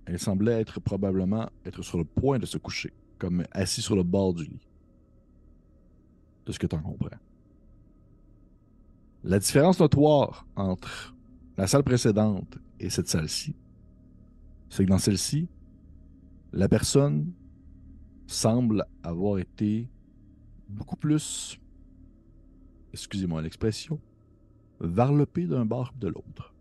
[0.06, 4.04] Elle semblait être probablement être sur le point de se coucher, comme assis sur le
[4.04, 4.68] bord du lit.
[6.46, 7.18] De ce que tu en comprends.
[9.24, 11.16] La différence notoire entre
[11.58, 13.56] la salle précédente et cette salle-ci,
[14.70, 15.48] c'est que dans celle-ci,
[16.52, 17.32] la personne
[18.28, 19.90] semble avoir été
[20.68, 21.60] beaucoup plus,
[22.92, 24.00] excusez-moi l'expression,
[24.80, 26.54] varlopée d'un bord de l'autre.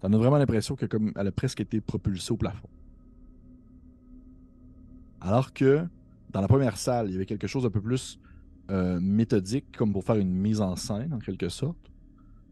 [0.00, 2.68] T'en as vraiment l'impression que a presque été propulsée au plafond.
[5.20, 5.86] Alors que
[6.30, 8.18] dans la première salle, il y avait quelque chose d'un peu plus
[8.70, 11.90] euh, méthodique, comme pour faire une mise en scène, en quelque sorte.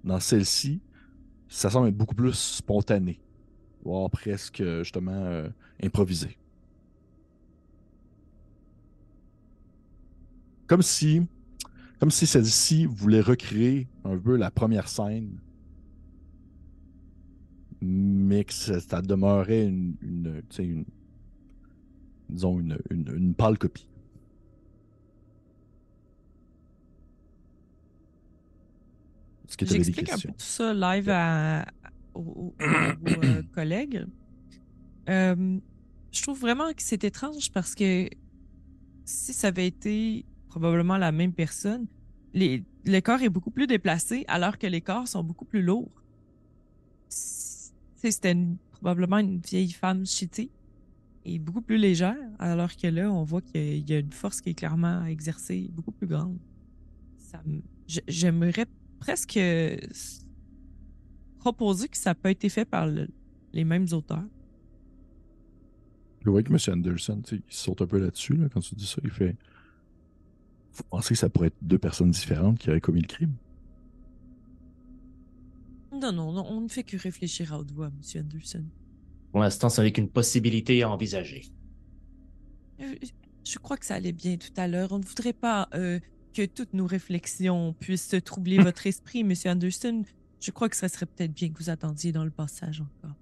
[0.04, 0.80] Dans celle-ci,
[1.48, 3.20] ça semble être beaucoup plus spontané,
[3.84, 5.48] voire presque justement euh,
[5.82, 6.36] improvisé.
[10.66, 11.22] Comme si,
[11.98, 15.38] comme si celle-ci voulait recréer un peu la première scène,
[17.82, 20.84] mais que ça, demeurait une, une-
[22.28, 23.89] disons une, une, une pâle copie.
[29.56, 31.66] Que J'explique un peu tout ça live à,
[32.14, 34.04] aux, aux- aux, euh, collègues.
[35.08, 35.58] Euh,
[36.12, 38.08] je trouve vraiment que c'est étrange parce que
[39.04, 41.86] si ça avait été probablement la même personne,
[42.32, 45.90] les, le corps est beaucoup plus déplacé alors que les corps sont beaucoup plus lourds.
[47.08, 48.36] C'était
[48.70, 50.50] probablement une vieille femme cheatée
[51.24, 54.50] et beaucoup plus légère, alors que là, on voit qu'il y a une force qui
[54.50, 56.38] est clairement exercée, beaucoup plus grande.
[58.08, 58.66] J'aimerais
[59.00, 60.26] presque s-
[61.38, 63.08] proposer que ça n'a pas été fait par le-
[63.52, 64.24] les mêmes auteurs.
[66.24, 66.58] Je vois que M.
[66.78, 69.00] Anderson, il saute un peu là-dessus là, quand tu dis ça.
[69.04, 69.36] Il fait.
[70.74, 73.36] Vous pensez que ça pourrait être deux personnes différentes qui auraient commis le crime?
[75.92, 78.00] Non, non, non, on ne fait que réfléchir à haute voix, M.
[78.24, 78.68] Anderson.
[79.32, 81.44] Pour l'instant, ce n'est qu'une possibilité à envisager.
[82.80, 82.94] Euh,
[83.46, 84.92] Je crois que ça allait bien tout à l'heure.
[84.92, 85.98] On ne voudrait pas euh,
[86.32, 89.32] que toutes nos réflexions puissent troubler votre esprit, M.
[89.46, 90.04] Anderson.
[90.40, 93.16] Je crois que ce serait peut-être bien que vous attendiez dans le passage encore.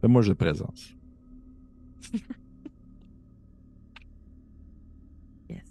[0.00, 0.94] Fais-moi je présence.
[5.48, 5.62] Yes.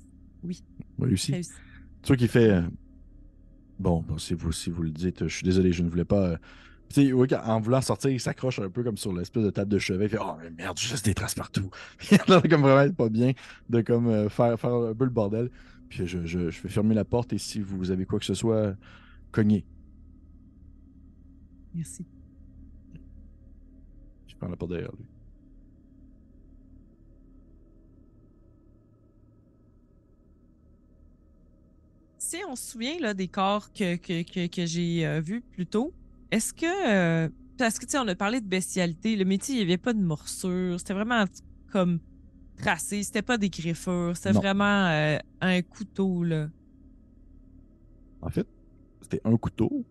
[0.43, 0.63] Oui,
[0.99, 1.31] Réussi.
[1.31, 1.51] réussi.
[2.03, 2.49] Tu qu'il fait.
[2.51, 2.61] euh,
[3.79, 6.31] Bon, bon, si, vous, si vous le dites, je suis désolé, je ne voulais pas.
[6.31, 6.37] euh,
[6.89, 9.79] Tu sais, en voulant sortir, il s'accroche un peu comme sur l'espèce de table de
[9.79, 10.05] chevet.
[10.05, 11.69] Il fait Oh, mais merde, juste des traces partout.
[12.11, 13.31] il a l'air comme vraiment pas bien
[13.69, 15.49] de comme euh, faire, faire un peu le bordel.
[15.89, 18.35] Puis je, je, je vais fermer la porte et si vous avez quoi que ce
[18.35, 18.75] soit,
[19.31, 19.65] cognez.
[21.73, 22.05] Merci.
[24.27, 25.05] Je prends la porte derrière lui.
[32.17, 35.65] Si on se souvient là, des corps que, que, que, que j'ai euh, vus plus
[35.65, 35.93] tôt,
[36.31, 36.65] est-ce que.
[37.25, 39.15] euh, parce que, tu sais, on a parlé de bestialité.
[39.15, 40.79] Le métier, il n'y avait pas de morsure.
[40.79, 41.25] C'était vraiment
[41.71, 41.99] comme
[42.59, 43.03] tracé.
[43.03, 44.11] C'était pas des griffures.
[44.15, 46.49] C'était vraiment euh, un couteau, là.
[48.21, 48.47] En fait,
[49.01, 49.85] c'était un couteau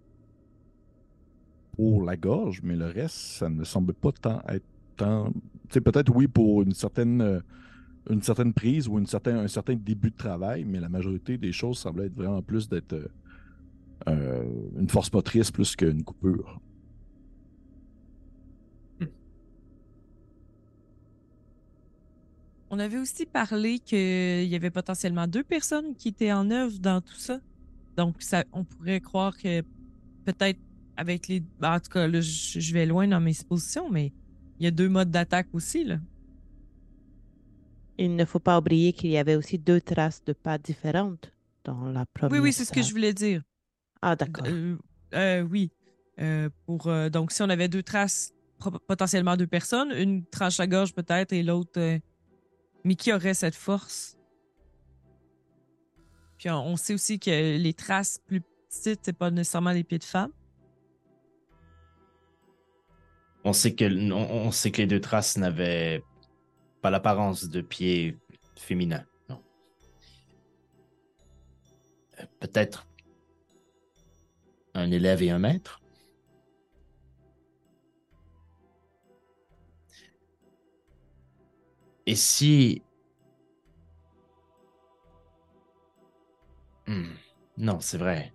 [1.73, 4.65] pour la gorge, mais le reste, ça ne semble pas tant être
[4.97, 5.33] tant.
[5.69, 7.41] Tu sais, peut-être oui pour une certaine, euh,
[8.11, 11.53] une certaine prise ou une certain, un certain début de travail, mais la majorité des
[11.53, 13.11] choses semblaient être vraiment plus d'être
[14.09, 14.45] euh,
[14.79, 16.61] une force motrice plus qu'une coupure.
[22.71, 27.01] On avait aussi parlé qu'il y avait potentiellement deux personnes qui étaient en œuvre dans
[27.01, 27.41] tout ça.
[27.97, 29.63] Donc, ça, on pourrait croire que
[30.25, 30.61] peut-être
[30.97, 31.41] avec les.
[31.41, 34.13] ben, en tout cas, là, je, vais loin dans mes suppositions, mais
[34.59, 35.99] il y a deux modes d'attaque aussi, là.
[37.97, 41.33] Il ne faut pas oublier qu'il y avait aussi deux traces de pas différentes
[41.65, 42.33] dans la première.
[42.33, 43.43] Oui, oui, c'est ce que je voulais dire.
[44.03, 44.47] Ah, d'accord.
[44.47, 44.77] Euh,
[45.15, 45.73] euh, oui.
[46.21, 48.33] Euh, pour, donc, si on avait deux traces,
[48.87, 51.99] potentiellement deux personnes, une tranche à gorge peut-être et l'autre.
[52.85, 54.17] Mais qui aurait cette force?
[56.39, 60.05] Puis on, sait aussi que les traces plus petites, c'est pas nécessairement les pieds de
[60.05, 60.31] femme.
[63.45, 66.05] On sait que, on sait que les deux traces n'avaient
[66.81, 68.17] pas l'apparence de pieds
[68.57, 69.05] féminins.
[69.29, 69.43] Non.
[72.21, 72.87] Euh, Peut-être
[74.75, 75.81] un élève et un maître.
[82.09, 82.81] Et si...
[86.87, 87.13] Hmm,
[87.59, 88.33] Non, c'est vrai.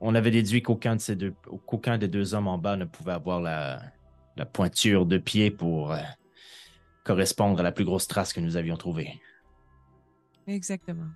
[0.00, 1.34] On avait déduit qu'aucun de ces deux,
[1.66, 3.82] qu'aucun des deux hommes en bas ne pouvait avoir la,
[4.36, 5.98] la pointure de pied pour euh,
[7.02, 9.20] correspondre à la plus grosse trace que nous avions trouvée.
[10.46, 11.08] Exactement.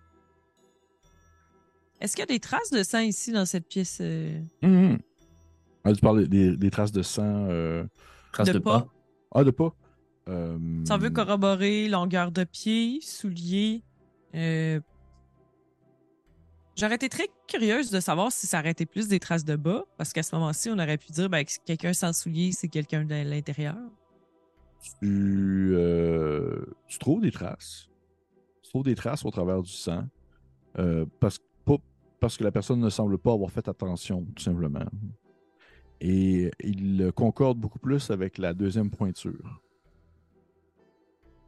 [2.00, 4.98] Est-ce qu'il y a des traces de sang ici dans cette pièce euh, Mhm.
[5.84, 7.46] Ah, tu parles des, des traces de sang.
[7.50, 7.84] euh,
[8.32, 8.80] Trace De de, pas.
[8.80, 8.88] pas?
[9.32, 9.72] Ah, de pas.
[10.28, 13.82] Euh, Ça veut corroborer longueur de pied, souliers.
[14.34, 14.80] Euh...
[16.76, 19.84] J'aurais été très curieuse de savoir si ça aurait été plus des traces de bas,
[19.96, 23.04] parce qu'à ce moment-ci, on aurait pu dire ben, que quelqu'un sans souliers, c'est quelqu'un
[23.04, 23.76] de l'intérieur.
[25.00, 27.88] tu, euh, tu trouves des traces.
[28.62, 30.04] Tu trouves des traces au travers du sang.
[30.78, 31.76] euh, parce, pas,
[32.20, 34.84] parce que la personne ne semble pas avoir fait attention, tout simplement.
[36.02, 39.62] Et il concorde beaucoup plus avec la deuxième pointure,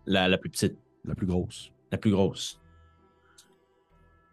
[0.08, 1.70] La, la plus petite, la plus grosse.
[1.92, 2.58] la plus grosse.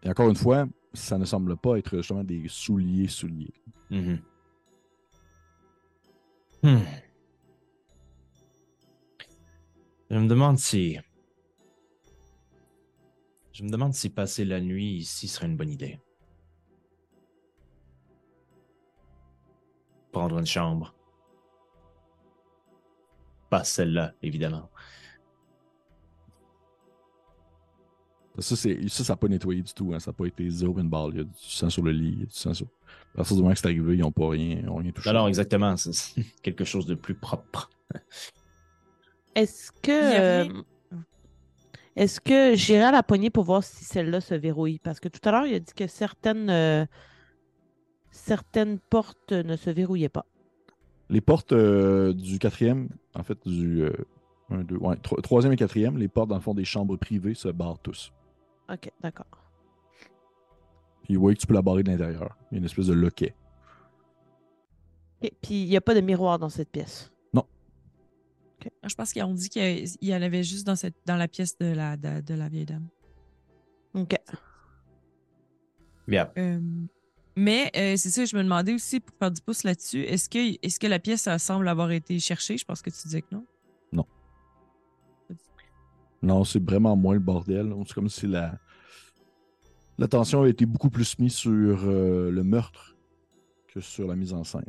[0.02, 3.52] Et encore une fois, ça ne semble pas être justement des souliers souliers.
[3.90, 4.22] Mhm.
[6.62, 6.78] Hmm.
[10.10, 10.98] Je me demande si.
[13.52, 16.00] Je me demande si passer la nuit ici serait une bonne idée.
[20.12, 20.94] Prendre une chambre.
[23.50, 24.70] Pas celle-là, évidemment.
[28.38, 29.92] Ça, c'est, ça, ça n'a pas nettoyé du tout.
[29.94, 29.98] Hein.
[30.00, 31.10] Ça n'a pas été zéro une balle.
[31.12, 32.66] Il y a du sang sur le lit, il y a du sang sur.
[33.14, 35.12] À partir du moment que c'est arrivé, ils n'ont pas rien, ils ont rien touché.
[35.12, 35.76] Non, exactement.
[35.76, 37.70] C'est quelque chose de plus propre.
[39.34, 39.90] Est-ce que.
[39.90, 40.62] Euh,
[41.94, 44.78] Est-ce que j'irai à la poignée pour voir si celle-là se verrouille?
[44.78, 46.84] Parce que tout à l'heure, il a dit que certaines, euh,
[48.10, 50.26] certaines portes ne se verrouillaient pas.
[51.08, 53.92] Les portes euh, du quatrième, en fait, du euh,
[54.50, 57.34] un, deux, ouais, tro- troisième et quatrième, les portes dans le fond des chambres privées
[57.34, 58.12] se barrent tous.
[58.68, 59.26] Ok, d'accord.
[61.04, 62.36] Puis vous voyez que tu peux la barrer de l'intérieur.
[62.50, 63.34] Il y a une espèce de loquet.
[65.22, 67.12] Ok, Puis il n'y a pas de miroir dans cette pièce?
[68.84, 71.56] Je pense qu'ils ont dit qu'il y en avait juste dans, cette, dans la pièce
[71.58, 72.88] de la, de, de la vieille dame.
[73.94, 74.16] Ok.
[76.08, 76.30] Bien.
[76.36, 76.60] Euh,
[77.36, 80.38] mais euh, c'est ça, je me demandais aussi, pour faire du pouce là-dessus, est-ce que,
[80.38, 82.56] est que la pièce semble avoir été cherchée?
[82.56, 83.46] Je pense que tu disais que non.
[86.22, 87.74] Non, c'est vraiment moins le bordel.
[87.86, 88.58] C'est comme si la
[89.98, 91.52] l'attention a été beaucoup plus mise sur
[91.84, 92.96] euh, le meurtre
[93.68, 94.64] que sur la mise en scène.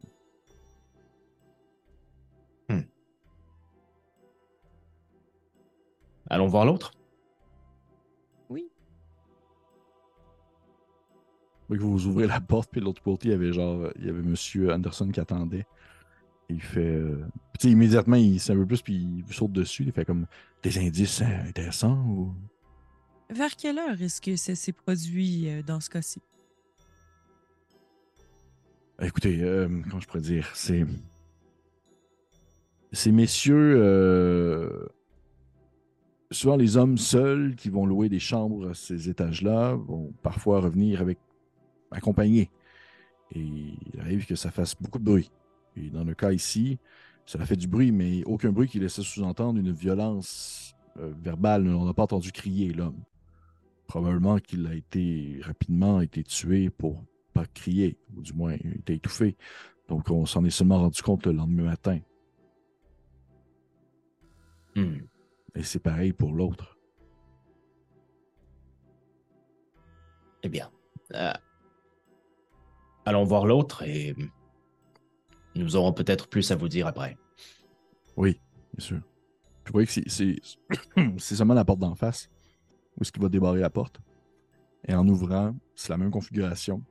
[6.29, 6.91] Allons voir l'autre.
[11.69, 14.09] Que vous ouvrez la porte, puis de l'autre côté, il y avait genre, il y
[14.09, 15.65] avait Monsieur Anderson qui attendait.
[16.49, 16.79] Il fait.
[16.79, 17.25] euh,
[17.63, 19.83] immédiatement, il s'en veut plus, puis il vous saute dessus.
[19.83, 20.25] Il fait comme
[20.63, 22.33] des indices intéressants ou?
[23.29, 26.21] Vers quelle heure est-ce que ça s'est produit euh, dans ce cas-ci?
[29.01, 30.85] Écoutez, euh, comment je pourrais dire, c'est.
[32.93, 33.75] Ces messieurs.
[33.77, 34.87] euh,
[36.29, 40.99] Souvent, les hommes seuls qui vont louer des chambres à ces étages-là vont parfois revenir
[41.01, 41.19] avec
[41.89, 42.49] accompagnés.
[43.33, 45.31] Et il arrive que ça fasse beaucoup de bruit.
[45.77, 46.79] Et dans le cas ici,
[47.25, 51.67] ça a fait du bruit, mais aucun bruit qui laissait sous-entendre une violence euh, verbale.
[51.67, 53.03] On n'a pas entendu crier l'homme.
[53.87, 57.03] Probablement qu'il a été rapidement été tué pour
[57.33, 59.37] pas crier, ou du moins il a été étouffé.
[59.87, 61.99] Donc on s'en est seulement rendu compte le lendemain matin.
[64.75, 64.97] Hmm.
[65.55, 66.77] Et c'est pareil pour l'autre.
[70.43, 70.69] Eh bien,
[71.13, 71.33] euh,
[73.05, 74.15] allons voir l'autre et
[75.57, 77.17] nous aurons peut-être plus à vous dire après.
[78.15, 78.39] Oui,
[78.73, 78.97] bien sûr.
[78.97, 80.35] Vous voyez que c'est- c'est
[81.17, 82.29] c'est seulement la porte d'en face
[82.97, 83.99] où est-ce qu'il va débarrer la porte.
[84.87, 86.81] Et en ouvrant, c'est la même configuration.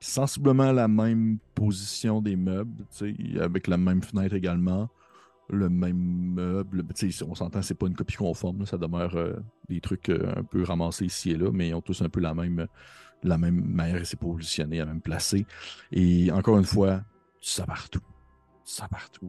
[0.00, 2.84] Sensiblement la même position des meubles,
[3.40, 4.90] avec la même fenêtre également,
[5.48, 6.84] le même meuble.
[7.26, 9.34] On s'entend, c'est pas une copie conforme, ça demeure euh,
[9.70, 12.20] des trucs euh, un peu ramassés ici et là, mais ils ont tous un peu
[12.20, 12.66] la même,
[13.22, 15.46] la même manière de se positionner, la même placée.
[15.92, 17.02] Et encore une fois,
[17.44, 18.00] tu sens partout.
[18.64, 19.26] Tu sens partout.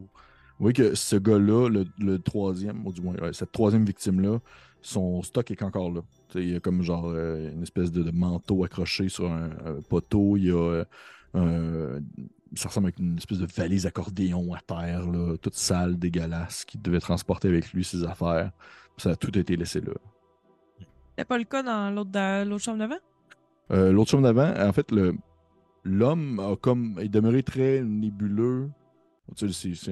[0.58, 4.38] Vous voyez que ce gars-là, le, le troisième, ou du moins, ouais, cette troisième victime-là,
[4.80, 6.00] son stock est encore là.
[6.34, 9.80] Il y a comme genre euh, une espèce de, de manteau accroché sur un, un
[9.88, 10.36] poteau.
[10.38, 10.84] Il y a.
[11.34, 12.00] euh,
[12.54, 16.78] ça ressemble à une espèce de valise accordéon à terre, là, toute sale, dégueulasse, qui
[16.78, 18.50] devait transporter avec lui ses affaires.
[18.96, 19.92] Ça a tout été laissé là.
[21.10, 22.98] C'était pas le cas dans l'autre da- l'autre chambre d'avant?
[23.72, 25.16] Euh, L'autre chambre d'avant, en fait, le
[25.86, 28.68] l'homme a comme est demeuré très nébuleux.
[29.34, 29.90] Tu sais, c'est-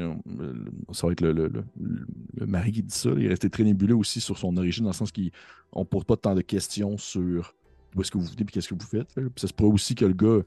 [0.93, 3.11] ça va être le, le- le- le mari qui dit ça.
[3.17, 6.05] Il est resté très nébuleux aussi sur son origine, dans le sens qu'on ne pose
[6.05, 7.55] pas tant de questions sur
[7.97, 9.13] où est-ce que vous venez et qu'est-ce que vous faites.
[9.15, 10.41] Puis ça se pourrait aussi que le gars,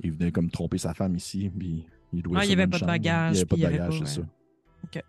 [0.00, 2.84] il venait comme tromper sa femme ici, puis il louait Ah, il avait pas de
[2.84, 4.24] bagage, Il n'y avait pas de bagage, c'est ouais.
[4.24, 5.02] ça.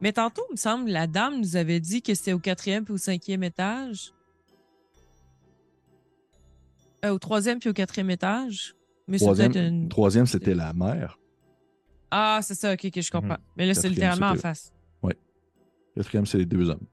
[0.00, 2.92] Mais tantôt, il me semble, la dame nous avait dit que c'était au quatrième puis
[2.92, 4.12] au cinquième étage.
[7.04, 8.74] Euh, au troisième puis au quatrième étage.
[9.06, 9.88] Mais c'est Troisième, peut-être une...
[9.88, 11.18] troisième, c'était la mère.
[12.10, 13.36] Ah, c'est ça, ok, ok, je comprends.
[13.56, 14.72] Mais là, c'est littéralement en face.
[15.94, 16.86] Quatrième, c'est les deux hommes.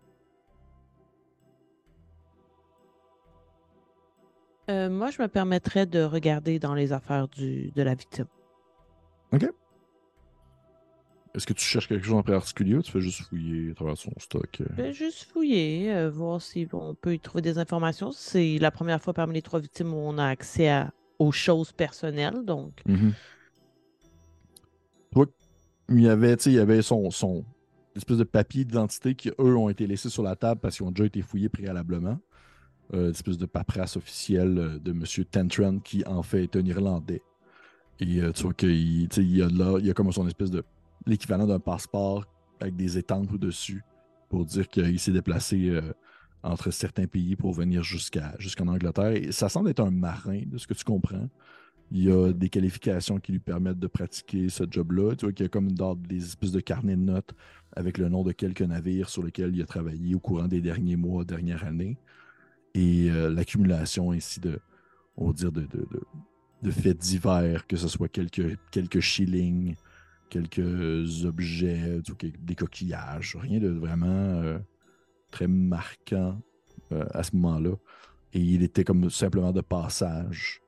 [4.70, 8.28] Euh, moi, je me permettrais de regarder dans les affaires du, de la victime.
[11.34, 13.97] Est-ce que tu cherches quelque chose en particulier ou tu fais juste fouiller à travers
[13.97, 14.61] son stock?
[14.61, 14.65] euh?
[14.77, 18.11] Je vais juste fouiller, euh, voir si on peut y trouver des informations.
[18.11, 21.71] C'est la première fois parmi les trois victimes où on a accès à- aux choses
[21.71, 22.82] personnelles, donc.
[22.86, 23.13] Tu
[25.13, 25.27] vois,
[25.89, 27.45] il y avait, tu sais, il y avait son, son
[27.95, 30.91] espèce de papier d'identité qui, eux, ont été laissés sur la table parce qu'ils ont
[30.91, 32.17] déjà été fouillés préalablement.
[32.93, 35.05] euh, espèce de paperasse officielle euh, de M.
[35.32, 37.21] Tentran, qui en fait est un Irlandais.
[38.01, 40.51] Et euh, tu vois qu'il il y a là, il y a comme son espèce
[40.51, 40.63] de
[41.06, 42.26] l'équivalent d'un passeport
[42.60, 43.84] avec des étampes au-dessus
[44.30, 45.82] pour dire qu'il s'est déplacé euh,
[46.43, 49.12] entre certains pays pour venir jusqu'à jusqu'en Angleterre.
[49.12, 51.30] Et ça semble être un marin, de ce que tu comprends.
[51.91, 55.16] Il y a des qualifications qui lui permettent de pratiquer ce job-là.
[55.16, 57.36] Tu vois qu'il y a comme dans des espèces de carnets de notes
[57.74, 60.95] avec le nom de quelques navires sur lesquels il a travaillé au courant des derniers
[60.95, 61.97] mois, dernières années.
[62.74, 64.60] Et euh, l'accumulation ainsi de,
[65.18, 65.68] on va dire, de,
[66.72, 69.76] faits divers, que ce soit quelques, quelques shillings,
[70.32, 74.57] quelques objets, que- des coquillages, rien de vraiment euh,
[75.29, 76.41] très marquant
[76.91, 77.75] euh, à ce moment-là.
[78.34, 80.61] Et il était comme simplement de passage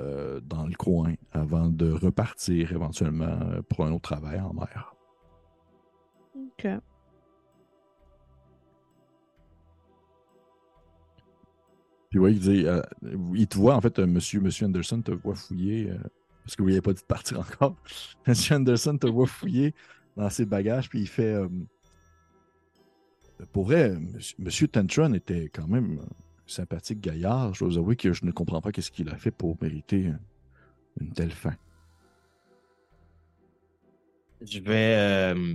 [0.00, 4.94] euh, dans le coin avant de repartir éventuellement euh, pour un autre travail en mer.
[6.36, 6.68] OK.
[12.10, 12.82] Puis oui, il dit, euh,
[13.34, 15.98] il te voit, en fait, euh, monsieur, monsieur Anderson te voit fouiller, euh,
[16.46, 17.74] parce que vous n'avez pas dit de partir encore.
[18.26, 19.74] monsieur Anderson te voit fouiller
[20.16, 21.48] dans ses bagages, puis il fait, euh,
[23.52, 23.96] pour vrai,
[24.38, 26.08] monsieur, Tentron était quand même un
[26.46, 27.52] sympathique gaillard.
[27.52, 30.12] Je dois vous avouer que je ne comprends pas qu'est-ce qu'il a fait pour mériter
[31.00, 31.54] une telle fin.
[34.40, 35.54] Je vais euh,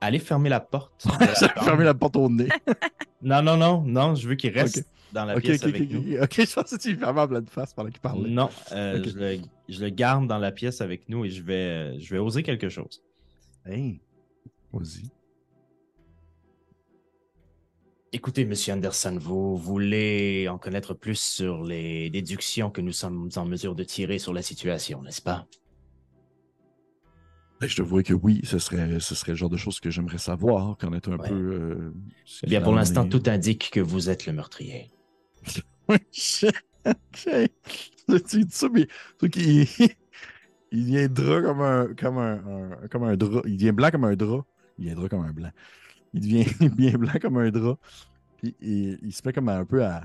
[0.00, 1.08] aller fermer la porte.
[1.08, 2.48] de la porte au nez.
[3.20, 4.86] Non, non, non, non, je veux qu'il reste.
[5.12, 6.00] Dans la pièce ok, ok, avec nous.
[6.22, 8.28] ok, je pensais que tu lui fermais en pleine face pendant qu'il parlait.
[8.30, 9.38] Non, euh, je, le,
[9.68, 12.42] je le garde dans la pièce avec nous et je vais, euh, je vais oser
[12.42, 13.02] quelque chose.
[13.66, 14.00] Hey,
[14.72, 15.10] vas-y.
[18.12, 23.44] Écoutez, Monsieur Anderson, vous voulez en connaître plus sur les déductions que nous sommes en
[23.44, 25.46] mesure de tirer sur la situation, n'est-ce pas?
[27.60, 29.90] Ben, Je te vois que oui, ce serait, ce serait le genre de choses que
[29.90, 31.28] j'aimerais savoir, connaître un Ouais.
[31.28, 31.34] peu.
[31.34, 31.92] euh,
[32.42, 33.08] Eh bien, pour l'instant, est.
[33.10, 34.90] tout indique que vous êtes le meurtrier.
[35.88, 36.00] Mais
[39.28, 39.66] qu'il-
[40.72, 43.42] il vient drap comme un, comme un, comme un drap.
[43.46, 44.44] Il devient blanc comme un drap.
[44.78, 45.50] Il devient comme un blanc.
[46.14, 47.78] Il devient bien blanc comme un drap.
[48.38, 50.02] Puis il, il se met comme un peu à,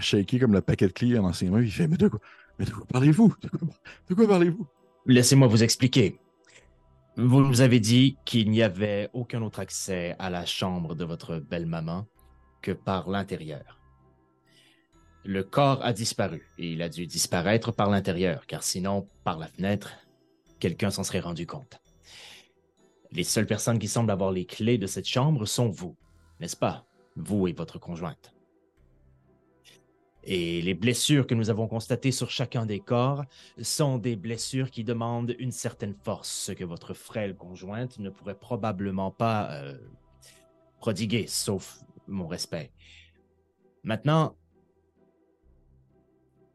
[0.00, 2.20] shaker comme le paquet de clés dans ses il fait Mais de quoi,
[2.58, 3.34] mais de quoi parlez-vous?
[3.42, 3.68] De quoi,
[4.16, 4.66] quoi parlez-vous?
[5.06, 6.18] Laissez-moi vous expliquer.
[7.16, 11.38] Vous nous avez dit qu'il n'y avait aucun autre accès à la chambre de votre
[11.38, 12.06] belle-maman
[12.62, 13.81] que par l'intérieur.
[15.24, 19.46] Le corps a disparu et il a dû disparaître par l'intérieur, car sinon, par la
[19.46, 19.92] fenêtre,
[20.58, 21.80] quelqu'un s'en serait rendu compte.
[23.12, 25.96] Les seules personnes qui semblent avoir les clés de cette chambre sont vous,
[26.40, 26.86] n'est-ce pas?
[27.14, 28.34] Vous et votre conjointe.
[30.24, 33.24] Et les blessures que nous avons constatées sur chacun des corps
[33.60, 38.38] sont des blessures qui demandent une certaine force, ce que votre frêle conjointe ne pourrait
[38.38, 39.76] probablement pas euh,
[40.78, 42.70] prodiguer, sauf mon respect.
[43.82, 44.36] Maintenant,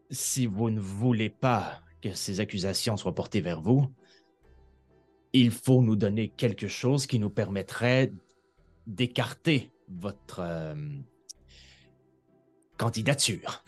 [0.10, 3.88] si vous ne voulez pas que ces accusations soient portées vers vous,
[5.34, 8.12] il faut nous donner quelque chose qui nous permettrait
[8.86, 10.76] d'écarter votre euh,
[12.78, 13.64] candidature.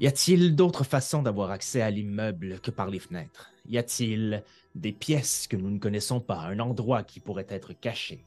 [0.00, 3.52] Y a-t-il d'autres façons d'avoir accès à l'immeuble que par les fenêtres?
[3.66, 4.42] Y a-t-il
[4.74, 8.24] des pièces que nous ne connaissons pas, un endroit qui pourrait être caché?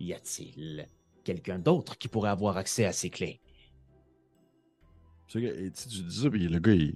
[0.00, 0.88] Y a-t-il
[1.22, 3.40] quelqu'un d'autre qui pourrait avoir accès à ces clés?
[5.40, 6.94] Tu sais, tu dis ça, puis le gars, il,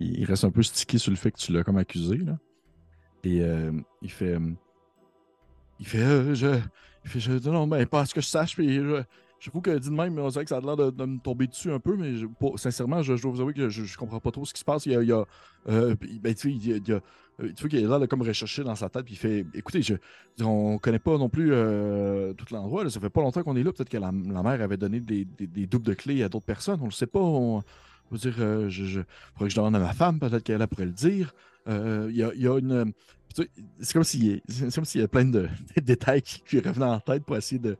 [0.00, 2.38] il reste un peu stické sur le fait que tu l'as comme accusé, là.
[3.22, 4.34] Et euh, il fait.
[4.34, 4.50] euh,
[5.80, 5.98] il fait.
[6.02, 6.58] euh, je.
[7.04, 7.20] Il fait.
[7.20, 9.02] Je, non, mais pas à ce que je sache, puis je.
[9.40, 11.46] J'avoue que dit de même, on dirait que ça a l'air de, de me tomber
[11.46, 12.14] dessus un peu, mais
[12.56, 14.64] sincèrement, je, je dois vous avouer que je, je comprends pas trop ce qui se
[14.64, 14.86] passe.
[14.86, 15.24] Il y a.
[15.66, 17.00] ben, il y a- il y a,
[17.38, 19.82] tu vois qu'il a l'air de comme rechercher dans sa tête, puis il fait Écoutez,
[19.82, 19.94] je,
[20.42, 23.72] on connaît pas non plus euh, tout l'endroit, ça fait pas longtemps qu'on est là.
[23.72, 25.26] Peut-être que la, mère avait donné des,
[25.66, 27.20] doubles de clés à d'autres personnes, on le sait pas.
[27.20, 27.62] On,
[28.10, 29.00] veux dire, euh, je, je,
[29.34, 31.34] faudrait que je demande à ma femme, peut-être qu'elle elle pourrait le dire.
[31.68, 32.84] Euh, Il y, a,
[33.80, 34.40] C'est comme s'il
[35.00, 35.48] y a plein de,
[35.82, 37.76] détails qui revenaient en tête pour essayer de,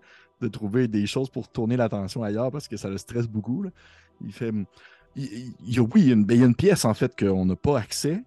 [0.53, 3.65] trouver des choses pour tourner l'attention ailleurs parce que ça le stresse beaucoup.
[4.23, 4.53] Il fait.
[5.17, 7.57] il- oui, il y a une, il y a une pièce en fait qu'on n'a
[7.57, 8.23] pas accès.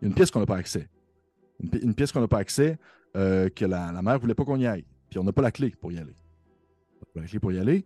[0.00, 0.88] Il y a une pièce qu'on n'a pas accès.
[1.62, 2.78] Une, pi- une pièce qu'on n'a pas accès
[3.16, 4.84] euh, que la, la mère voulait pas qu'on y aille.
[5.10, 6.14] Puis on n'a pas la clé pour y aller.
[6.96, 7.84] On n'a pas la clé pour y aller.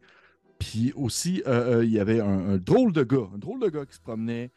[0.59, 3.69] Puis aussi, euh, euh, il y avait un, un drôle de gars, un drôle de
[3.69, 4.51] gars qui se promenait,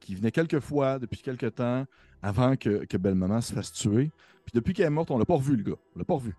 [0.00, 1.86] qui venait quelques fois depuis quelques temps
[2.22, 4.10] avant que, que Belle-Maman se fasse tuer.
[4.44, 5.78] Puis depuis qu'elle est morte, on l'a pas revu, le gars.
[5.94, 6.34] On l'a pas revu.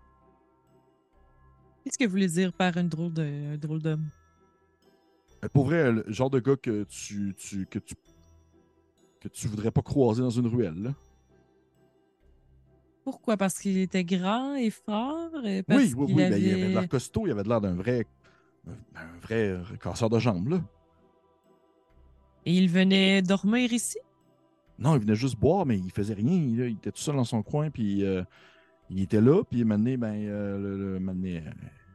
[1.84, 4.04] Qu'est-ce que vous voulez dire par une drôle de, un drôle d'homme?
[5.54, 7.94] Pour vrai, le genre de gars que tu, tu- que tu
[9.20, 10.82] que tu voudrais pas croiser dans une ruelle.
[10.82, 10.94] Là.
[13.04, 13.36] Pourquoi?
[13.36, 15.30] Parce qu'il était grand et fort?
[15.32, 16.14] Parce Oui, oui, oui.
[16.14, 18.06] ben, il avait de l'air costaud, il avait de l'air d'un vrai,
[18.94, 20.60] un vrai casseur de jambes, là.
[22.46, 23.98] Et il venait dormir ici?
[24.78, 26.32] Non, il venait juste boire, mais il faisait rien.
[26.32, 28.22] Il, il était tout seul dans son coin, puis euh,
[28.88, 31.50] il était là, puis maintenant, ben, euh, le, le, moment donné, euh,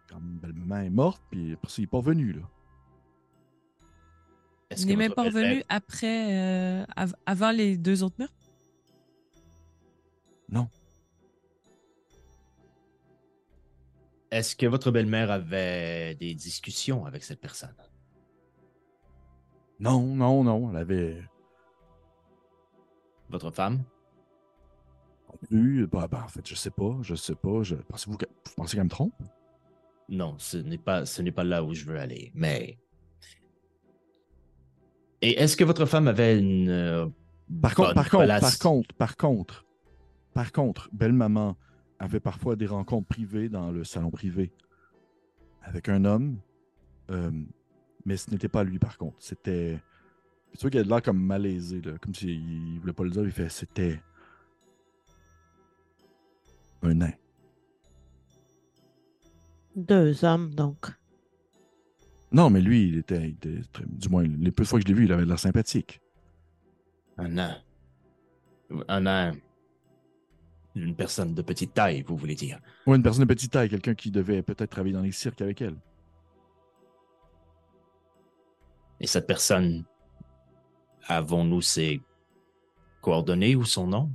[0.10, 2.42] quand belle-maman est morte, puis après ça, il n'est pas revenu, là.
[4.70, 8.34] Est-ce n'est même pas revenu après, euh, av- avant les deux autres meurtres?
[14.32, 17.76] Est-ce que votre belle-mère avait des discussions avec cette personne?
[19.80, 21.24] Non, non, non, elle avait
[23.30, 23.84] Votre femme?
[25.30, 25.88] non plus.
[25.88, 27.64] Bah, bah, en fait, je sais pas, je sais pas.
[27.64, 27.76] Je...
[27.76, 28.26] Pensez-vous que...
[28.26, 29.14] Vous pensez qu'elle me trompe?
[30.10, 32.78] Non, ce n'est pas, ce n'est pas là où je veux aller, mais.
[35.22, 36.70] Et est-ce que votre femme avait une.
[36.70, 37.08] euh,
[37.62, 39.66] Par contre, par contre, par contre, par contre,
[40.34, 41.58] par contre, belle-maman
[42.00, 44.52] avait parfois des rencontres privées dans le salon privé
[45.62, 46.38] avec un homme,
[47.10, 47.32] euh,
[48.06, 49.16] mais ce n'était pas lui, par contre.
[49.20, 49.80] C'était.
[50.52, 53.10] C'est sûr qu'il a de l'air comme malaisé, là, comme s'il ne voulait pas le
[53.10, 53.24] dire.
[53.24, 54.02] Il fait c'était.
[56.84, 57.12] Un nain.
[59.76, 60.88] Deux hommes, donc.
[62.32, 64.84] Non, mais lui, il était, il était très- du moins, les peu de fois que
[64.84, 66.02] je l'ai vu, il avait de l'air sympathique.
[67.18, 67.58] Un nain.
[68.88, 69.34] Un nain.
[70.76, 72.60] Une personne de petite taille, vous voulez dire.
[72.86, 75.62] Ou une personne de petite taille, quelqu'un qui devait peut-être travailler dans les cirques avec
[75.62, 75.78] elle.
[79.00, 79.86] Et cette personne.
[81.08, 82.02] Avons-nous ses
[83.02, 84.10] coordonnées ou son nom?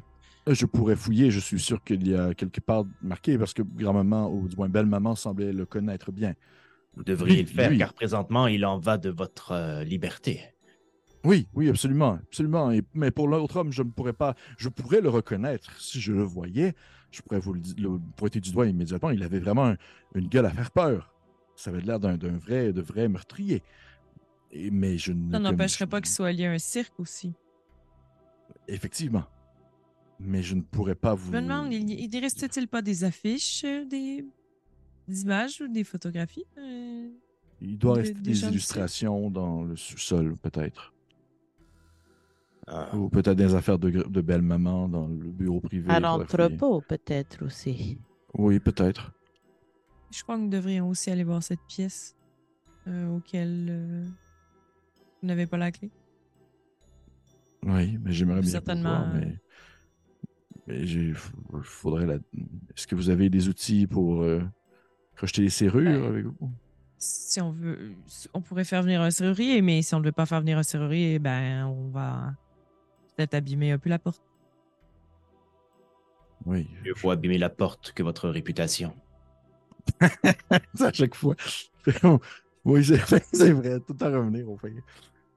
[0.49, 3.63] Euh, Je pourrais fouiller, je suis sûr qu'il y a quelque part marqué, parce que
[3.63, 6.35] grand-maman, ou du moins belle-maman, semblait le connaître bien.
[6.97, 7.79] Vous devriez Lui, le faire, lui.
[7.79, 10.41] car présentement, il en va de votre euh, liberté.
[11.25, 12.71] Oui, oui, absolument, absolument.
[12.71, 16.13] Et- mais pour l'autre homme, je ne pourrais pas, je pourrais le reconnaître si je
[16.13, 16.75] le voyais.
[17.11, 19.11] Je pourrais vous le, pointer du doigt immédiatement.
[19.11, 19.77] Il avait vraiment un-
[20.15, 21.13] une gueule à faire peur.
[21.57, 23.63] Ça avait l'air d'un d'un vrai, de vrai meurtrier.
[24.53, 25.31] Et- mais je ne.
[25.33, 27.35] Ça n'empêcherait pas qu'il soit lié à un cirque aussi.
[28.67, 29.25] Effectivement.
[30.19, 31.33] Mais je ne pourrais pas vous.
[31.33, 34.25] Je me demande, il, il y reste-t-il pas des affiches, euh, des,
[35.11, 36.47] des images ou des photographies?
[36.59, 37.09] euh?
[37.61, 40.95] Il doit de- rester des illustrations dans le sous-sol, peut-être.
[42.67, 42.95] Ah.
[42.97, 45.91] Ou peut-être des affaires de, de belle-maman dans le bureau privé.
[45.91, 47.99] À l'entrepôt, peut-être aussi.
[48.35, 49.13] Oui, peut-être.
[50.13, 52.17] Je crois que nous devrions aussi aller voir cette pièce
[52.87, 54.05] euh, auquel euh,
[55.21, 55.91] vous n'avez pas la clé.
[57.65, 59.39] Oui, mais j'aimerais bien Certainement, pouvoir, euh, mais,
[60.67, 61.13] mais j'ai,
[61.63, 62.15] faudrait la...
[62.15, 64.43] Est-ce que vous avez des outils pour euh,
[65.21, 66.51] rejeter les serrures Ben, avec vous?
[66.99, 67.93] Si on veut,
[68.35, 70.63] on pourrait faire venir un serrurier, mais si on ne veut pas faire venir un
[70.63, 72.35] serrurier, ben on va
[73.17, 74.23] peut-être abîmer un peu la porte.
[76.45, 76.69] Oui.
[76.85, 78.95] Mieux vaut abîmer la porte que votre réputation.
[80.01, 81.37] à chaque fois.
[82.65, 83.01] oui, c'est
[83.33, 84.75] c'est vrai, tout à revenir au fait.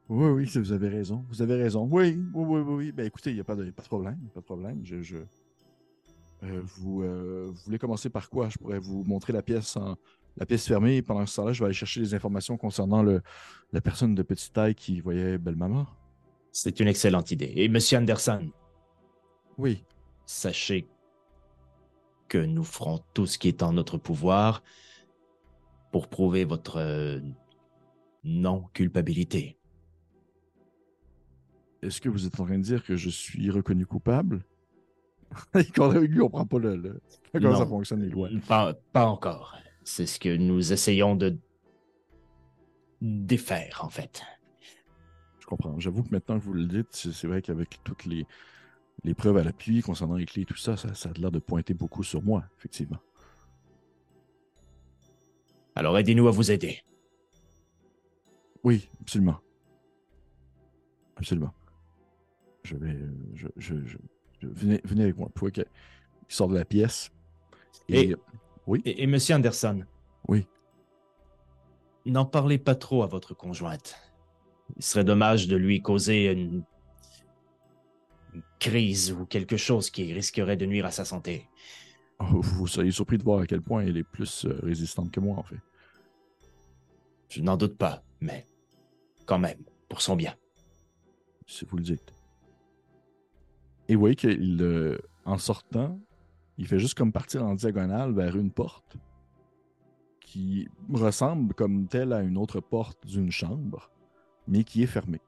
[0.09, 1.25] Oui, oui, vous avez raison.
[1.29, 1.87] Vous avez raison.
[1.89, 2.73] Oui, oui, oui, oui.
[2.75, 2.91] oui.
[2.91, 4.17] Ben écoutez, il n'y a pas de, pas de problème.
[4.33, 4.81] Pas de problème.
[4.83, 5.17] Je, je-
[6.43, 8.49] Euh, vous, euh, vous voulez commencer par quoi?
[8.49, 9.95] Je pourrais vous montrer la pièce en
[10.35, 11.01] la pièce fermée.
[11.01, 13.21] Pendant ce temps-là, je vais aller chercher des informations concernant le,
[13.71, 15.87] la personne de petite taille qui voyait belle-maman.
[16.51, 17.53] C'est une excellente idée.
[17.55, 18.49] Et Monsieur Anderson,
[19.57, 19.83] Oui.
[20.25, 20.87] sachez
[22.27, 24.63] que nous ferons tout ce qui est en notre pouvoir
[25.91, 27.19] pour prouver votre euh,
[28.23, 29.57] non-culpabilité.
[31.83, 34.43] Est-ce que vous êtes en train de dire que je suis reconnu coupable?
[35.55, 37.57] Il ne comprend pas le, le- comment Non.
[37.57, 38.29] ça fonctionne, les lois.
[38.47, 39.57] Pas, pas encore.
[39.83, 41.37] C'est ce que nous essayons de
[43.01, 44.21] défaire, en fait.
[45.39, 45.77] Je comprends.
[45.79, 48.25] J'avoue que maintenant que vous le dites, c'est vrai qu'avec toutes les,
[49.03, 51.39] les preuves à l'appui concernant les clés et tout ça, ça, ça a l'air de
[51.39, 52.99] pointer beaucoup sur moi, effectivement.
[55.75, 56.79] Alors aidez-nous à vous aider.
[58.63, 59.37] Oui, absolument.
[61.17, 61.53] Absolument.
[62.63, 62.97] Je vais.
[63.35, 63.97] Je, je, je- je-
[64.47, 65.27] venez, venez avec moi.
[65.33, 65.65] Vous voyez qu'il
[66.27, 67.11] sort de la pièce.
[67.89, 68.15] Et, Et-
[68.67, 69.83] oui, Et, et Monsieur Anderson,
[70.27, 70.47] oui.
[72.05, 73.95] n'en parlez pas trop à votre conjointe.
[74.77, 76.63] Il serait dommage de lui causer une,
[78.33, 81.49] une crise ou quelque chose qui risquerait de nuire à sa santé.
[82.19, 85.19] Oh, Vous seriez surpris de voir à quel point elle est plus euh, résistante que
[85.19, 85.59] moi, en fait.
[87.29, 88.45] Je n'en doute pas, mais
[89.25, 90.35] quand même, pour son bien.
[91.47, 92.13] si vous le dites.
[93.89, 95.99] Et vous voyez qu'il, euh, en sortant,
[96.57, 98.97] il fait juste comme partir en diagonale vers une porte
[100.21, 103.91] qui ressemble comme telle à une autre porte d'une chambre,
[104.47, 105.21] mais qui est fermée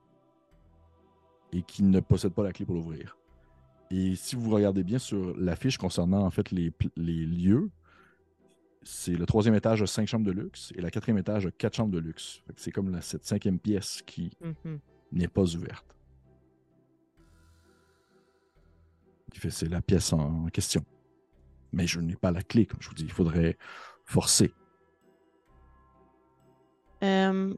[1.51, 3.18] et qui ne possède pas la clé pour l'ouvrir.
[3.91, 7.70] Et si vous regardez bien sur l'affiche concernant en fait les, lieux,
[8.82, 11.76] c'est le troisième étage a cinq chambres de luxe et la quatrième étage a quatre
[11.76, 12.41] chambres de luxe.
[12.56, 14.80] C'est comme la, cette cinquième pièce qui Mhm.
[15.12, 15.95] n'est pas ouverte.
[19.36, 20.86] Qui fait c'est la pièce en question.
[21.73, 23.03] Mais je n'ai pas la clé, comme je vous dis.
[23.03, 23.57] Il faudrait
[24.05, 24.53] forcer.
[27.03, 27.53] Euh,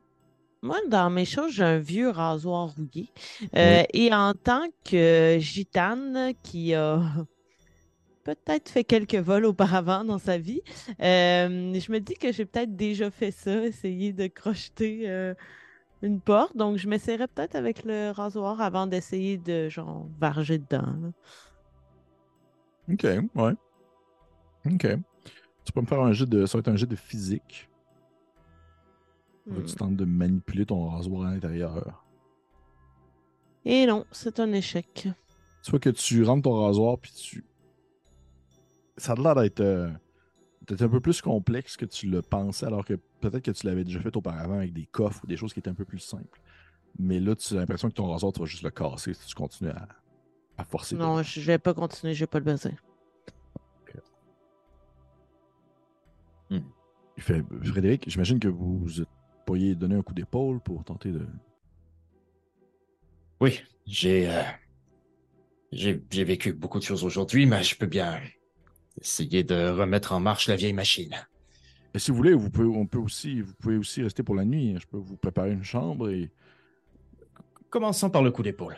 [0.64, 3.12] moi, dans mes choses, j'ai un vieux rasoir rouillé.
[3.56, 7.00] Euh, Et en tant que gitane qui a
[8.24, 10.64] peut-être fait quelques vols auparavant dans sa vie,
[11.00, 15.36] euh, je me dis que j'ai peut-être déjà fait ça, essayer de crocheter
[16.02, 16.58] une porte.
[16.58, 20.96] Donc, je m'essaierais peut-être avec le rasoir avant d'essayer de, genre, varger dedans.
[21.04, 21.12] là.
[22.90, 23.54] Ok, ouais.
[24.66, 24.88] Ok.
[25.66, 26.46] Tu peux me faire un jet de.
[26.46, 27.70] Ça va être un jet de physique.
[29.46, 29.64] Que Hmm.
[29.66, 32.06] Tu tentes de manipuler ton rasoir à l'intérieur?
[33.64, 35.08] Et non, c'est un échec.
[35.64, 37.46] Tu vois que tu rentres ton rasoir, puis tu.
[38.98, 39.90] Ça a l'air d'être euh,
[40.68, 43.84] d'être un peu plus complexe que tu le pensais, alors que peut-être que tu l'avais
[43.84, 46.42] déjà fait auparavant avec des coffres ou des choses qui étaient un peu plus simples.
[47.00, 49.36] Mais là, tu as l'impression que ton rasoir, tu vas juste le casser si tu
[49.36, 49.88] continues à,
[50.58, 50.96] à forcer.
[50.96, 52.72] Non, je vais pas continuer, je vais pas le baiser.
[57.18, 58.88] Il fait Frédéric, j'imagine que vous
[59.46, 61.26] pourriez donner un coup d'épaule pour tenter de.
[63.40, 64.44] Oui, j'ai euh,
[65.72, 68.22] j'ai j'ai vécu beaucoup de choses aujourd'hui, mais je peux bien
[69.02, 71.16] essayer de remettre en marche la vieille machine.
[71.94, 74.46] Et si vous voulez, vous pouvez, on peut aussi, vous pouvez aussi rester pour la
[74.46, 74.78] nuit.
[74.80, 76.30] Je peux vous préparer une chambre et.
[77.70, 78.78] Commençons par le coup d'épaule.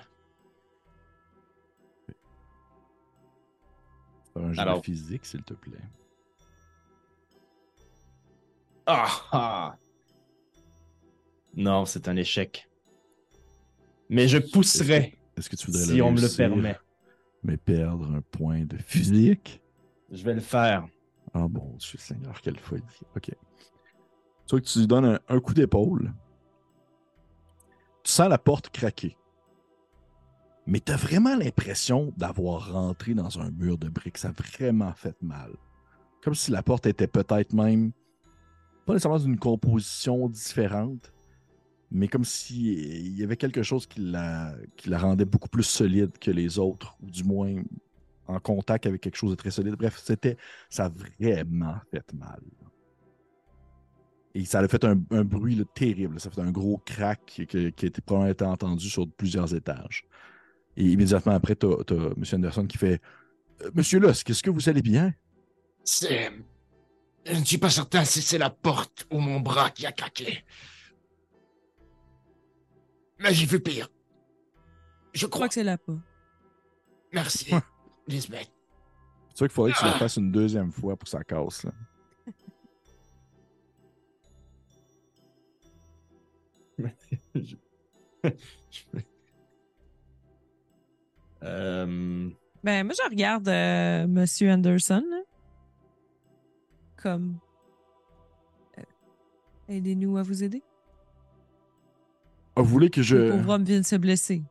[4.36, 5.78] Un jeu Alors- de physique, s'il te plaît.
[8.86, 9.76] Ah ah!
[11.56, 12.68] Non, c'est un échec.
[14.10, 16.78] Mais je pousserai Est-ce que tu voudrais si le on me le permet.
[17.44, 19.62] Mais perdre un point de physique?
[20.12, 20.88] Je vais le faire.
[21.34, 22.82] Ah bon, je suis Seigneur, quelle folie.
[23.16, 23.26] Ok.
[23.26, 23.36] Tu
[24.50, 26.12] vois que tu lui donnes un, un coup d'épaule.
[28.04, 29.16] Tu sens la porte craquer.
[30.68, 34.18] Mais tu as vraiment l'impression d'avoir rentré dans un mur de briques.
[34.18, 35.52] Ça a vraiment fait mal.
[36.24, 37.92] Comme si la porte était peut-être même
[38.86, 41.14] pas nécessairement d'une composition différente,
[41.92, 44.56] mais comme si euh, y avait quelque chose qui la,
[44.92, 47.56] rendait beaucoup plus solide que les autres, ou du moins
[48.28, 49.76] en contact avec quelque chose de très solide.
[49.76, 50.38] Bref, c'était
[50.70, 52.42] ça a vraiment fait mal.
[54.36, 56.20] Et ça a fait un, bruit terrible.
[56.20, 60.04] Ça a fait un gros crack qui a été probablement été entendu sur plusieurs étages.
[60.80, 62.24] Et immédiatement après, tu as, M.
[62.34, 63.00] Anderson qui fait
[63.62, 65.14] Euh, Monsieur Lusk, est-ce que vous allez bien?
[65.84, 66.32] C'est.
[67.26, 70.46] Je ne suis pas certain si c'est la porte ou mon bras qui a craqué.
[73.20, 73.90] Mais j'ai vu pire.
[75.14, 75.98] Je Je crois que c'est là pas.
[77.12, 77.54] Merci,
[78.08, 78.50] Lisbeth.
[79.34, 79.98] C'est vrai qu'il faudrait que tu le Ah.
[80.00, 81.64] fasses une deuxième fois pour que ça casse.
[81.66, 81.74] Là.
[91.50, 92.30] Euh,
[92.64, 95.04] Ben, moi, je regarde euh, Monsieur Anderson.
[95.10, 95.22] là.
[96.98, 97.38] Comme.
[98.78, 98.84] euh,
[99.70, 100.62] Aidez-nous à vous aider.
[102.56, 103.16] Ah, vous voulez que je.
[103.16, 104.44] Le pauvre homme vient de se blesser.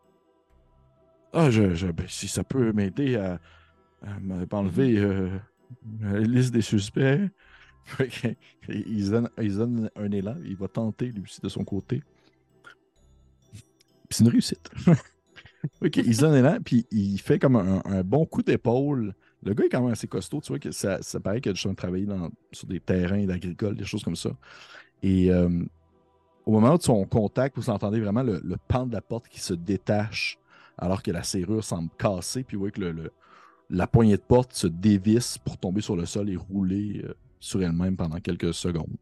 [1.33, 3.39] Ah, je, je- ben, si ça peut m'aider à,
[4.03, 5.29] à m'enlever euh,
[6.01, 7.21] la liste des suspects.
[8.69, 12.03] Il, donne, il donne un élan, il va tenter lui aussi de son côté.
[12.75, 13.55] Puis
[14.11, 14.71] C'est une réussite.
[15.85, 19.15] ok, donne un élan, puis il fait comme un, bon coup d'épaule.
[19.43, 21.55] Le gars est quand même assez costaud, tu vois que ça, ça paraît qu'il a
[21.55, 24.31] juste travaillé dans, sur des terrains d'agricoles, des choses comme ça.
[25.03, 25.49] Et euh,
[26.45, 29.41] au moment de son contact, vous entendez vraiment le, le pan de la porte qui
[29.41, 30.39] se détache
[30.77, 33.11] alors que la serrure semble casser, puis vous voyez que
[33.71, 37.63] la poignée de porte se dévisse pour tomber sur le sol et rouler euh, sur
[37.63, 38.97] elle-même pendant quelques secondes.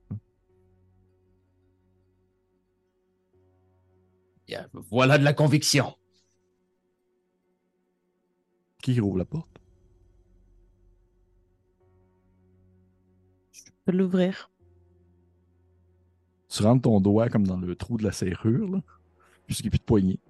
[4.90, 5.94] voilà de la conviction.
[8.82, 9.60] Qui rouvre la porte?
[13.52, 14.50] Je peux l'ouvrir.
[16.48, 18.80] Tu rentres ton doigt comme dans le trou de la serrure, là,
[19.46, 20.20] puisqu'il n'y a plus de poignée,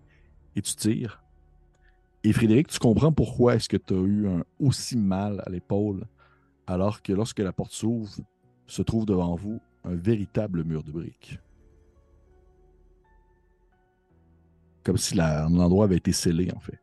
[0.57, 1.23] et tu tires.
[2.25, 6.07] Et Frédéric, tu comprends pourquoi est-ce que tu as eu un aussi mal à l'épaule,
[6.67, 8.11] alors que lorsque la porte s'ouvre,
[8.67, 11.39] se trouve devant vous un véritable mur de briques.
[14.83, 16.81] Comme si la- l'endroit avait été scellé, en fait.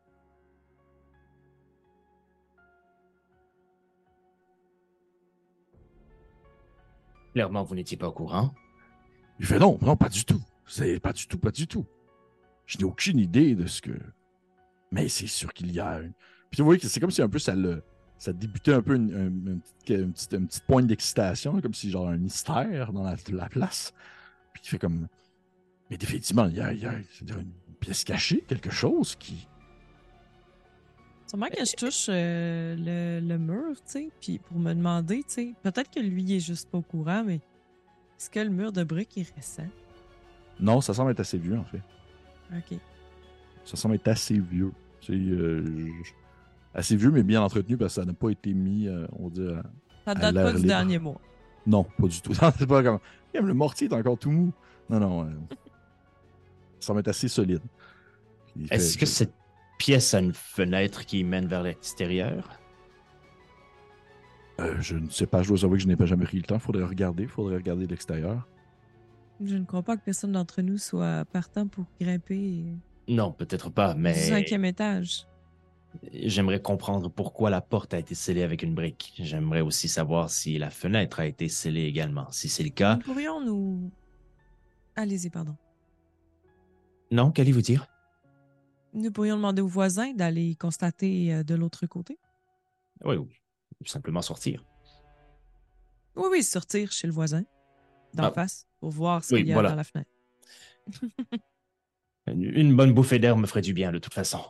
[7.34, 8.54] Clairement, vous n'étiez pas au courant.
[9.40, 10.40] Il fait non, non, pas du tout.
[10.66, 11.84] C'est pas du tout, pas du tout.
[12.66, 13.92] Je n'ai aucune idée de ce que.
[14.92, 16.12] Mais c'est sûr qu'il y a une.
[16.50, 17.82] Puis vous voyez que c'est comme si un peu ça le.
[18.16, 19.60] Ça débutait un peu une, une-
[19.94, 23.92] une petite, pointe d'excitation, comme si genre un mystère dans la, la place.
[24.52, 25.08] Puis il fait comme.
[25.90, 29.48] Mais définitivement, il y a, il y a- une pièce cachée, quelque chose qui.
[31.34, 35.32] Sûrement que je touche euh, le, le mur, tu sais, puis pour me demander, tu
[35.34, 37.40] sais, peut-être que lui il est juste pas au courant, mais
[38.16, 39.66] est-ce que le mur de briques est récent?
[40.60, 41.82] Non, ça semble être assez vieux en fait.
[42.56, 42.78] Ok.
[43.64, 44.70] Ça semble être assez vieux.
[45.00, 45.90] C'est euh,
[46.72, 49.30] assez vieux, mais bien entretenu parce que ça n'a pas été mis, euh, on va
[49.30, 49.62] dire.
[50.04, 51.20] Ça À date pas du dernier mois.
[51.66, 52.32] Non, pas du tout.
[52.58, 53.00] c'est pas comme.
[53.34, 54.52] Même le mortier est encore tout mou.
[54.88, 55.24] Non, non.
[55.24, 55.32] euh,
[56.78, 57.62] ça semble être assez solide.
[58.70, 59.34] Est-ce que cette
[59.78, 62.58] pièce a une fenêtre qui mène vers l'extérieur?
[64.60, 66.44] Euh, je ne sais pas, je dois avouer que je n'ai pas jamais pris le
[66.44, 66.58] temps.
[66.58, 68.46] Faudrait regarder, faudrait regarder de l'extérieur.
[69.44, 72.64] Je ne crois pas que personne d'entre nous soit partant pour grimper
[73.08, 75.26] Non, peut-être pas, mais cinquième étage.
[76.12, 79.12] j'aimerais comprendre pourquoi la porte a été scellée avec une brique.
[79.18, 82.30] J'aimerais aussi savoir si la fenêtre a été scellée également.
[82.30, 83.90] Si c'est le cas, Nous pourrions nous.
[84.94, 85.56] Allez-y, pardon.
[87.10, 87.88] non, qu'allez-vous dire?
[88.94, 92.18] Nous pourrions demander aux voisins d'aller constater euh, de l'autre côté?
[93.04, 93.28] Oui, ou
[93.84, 94.64] simplement sortir.
[96.16, 97.42] Oui, oui, sortir chez le voisin,
[98.14, 98.32] d'en Ah.
[98.32, 99.70] face, pour voir ce Oui, qu'il y a voilà.
[99.70, 100.10] dans la fenêtre.
[102.26, 104.40] Une une bonne bouffée d'air me ferait du bien de toute façon.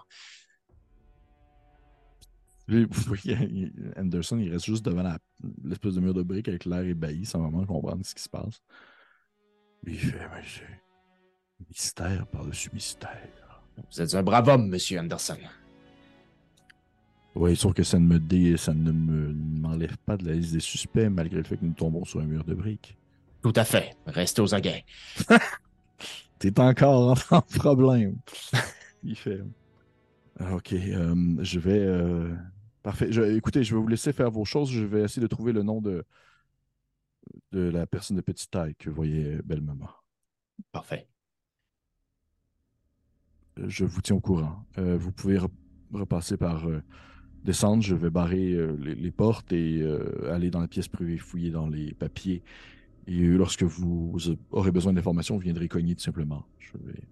[2.66, 5.18] Puis, vous voyez, il- Anderson, il reste juste devant la-
[5.64, 8.62] l'espèce de mur de briques avec l'air ébahi sans vraiment comprendre ce qui se passe.
[9.86, 13.43] Il fait, mais mystère par-dessus mystère.
[13.76, 15.38] Vous êtes un brave homme, monsieur Anderson.
[17.34, 18.56] Oui, sauf que ça ne me dé...
[18.56, 21.72] ça ne me m'enlève pas de la liste des suspects malgré le fait que nous
[21.72, 22.96] tombons sur un mur de briques.
[23.42, 23.96] Tout à fait.
[24.06, 24.84] Restez aux aguets.
[26.38, 28.16] T'es encore en problème.
[29.02, 29.40] Il fait.
[30.38, 31.78] Ah, Ok, euh, je vais.
[31.80, 32.34] euh,
[32.82, 33.10] Parfait.
[33.10, 34.70] Je- Écoutez, je vais vous laisser faire vos choses.
[34.70, 36.04] Je vais essayer de trouver le nom de,
[37.52, 39.88] de la personne de petite taille que vous voyez, belle maman.
[40.72, 41.08] Parfait.
[43.56, 44.64] Je vous tiens au courant.
[44.78, 45.48] Euh, vous pouvez re-
[45.92, 46.82] repasser par euh,
[47.44, 47.82] descendre.
[47.82, 51.50] Je vais barrer euh, les, les portes et euh, aller dans la pièce privée, fouiller
[51.50, 52.42] dans les papiers.
[53.06, 54.16] Et lorsque vous
[54.50, 56.44] aurez besoin d'informations, vous viendrez cogner tout simplement.
[56.58, 57.02] Je vais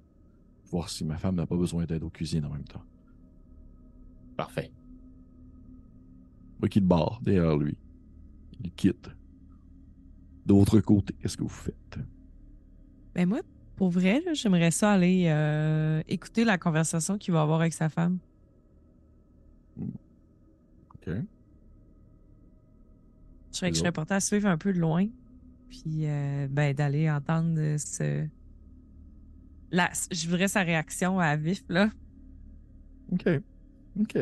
[0.70, 2.82] voir si ma femme n'a pas besoin d'aide aux cuisines en même temps.
[4.36, 4.72] Parfait.
[6.60, 7.76] Moi qui barre derrière lui.
[8.64, 9.10] Il quitte.
[10.46, 11.98] De votre côté, qu'est-ce que vous faites?
[13.14, 13.40] Ben moi,
[13.82, 18.20] pour vrai, j'aimerais ça aller euh, écouter la conversation qu'il va avoir avec sa femme.
[19.80, 21.08] OK.
[21.08, 21.12] Je
[23.50, 25.08] serais, je portée à suivre un peu de loin,
[25.68, 28.24] puis euh, ben, d'aller entendre ce...
[29.72, 31.90] La, je voudrais sa réaction à vif, là.
[33.10, 33.28] OK.
[33.98, 34.16] OK.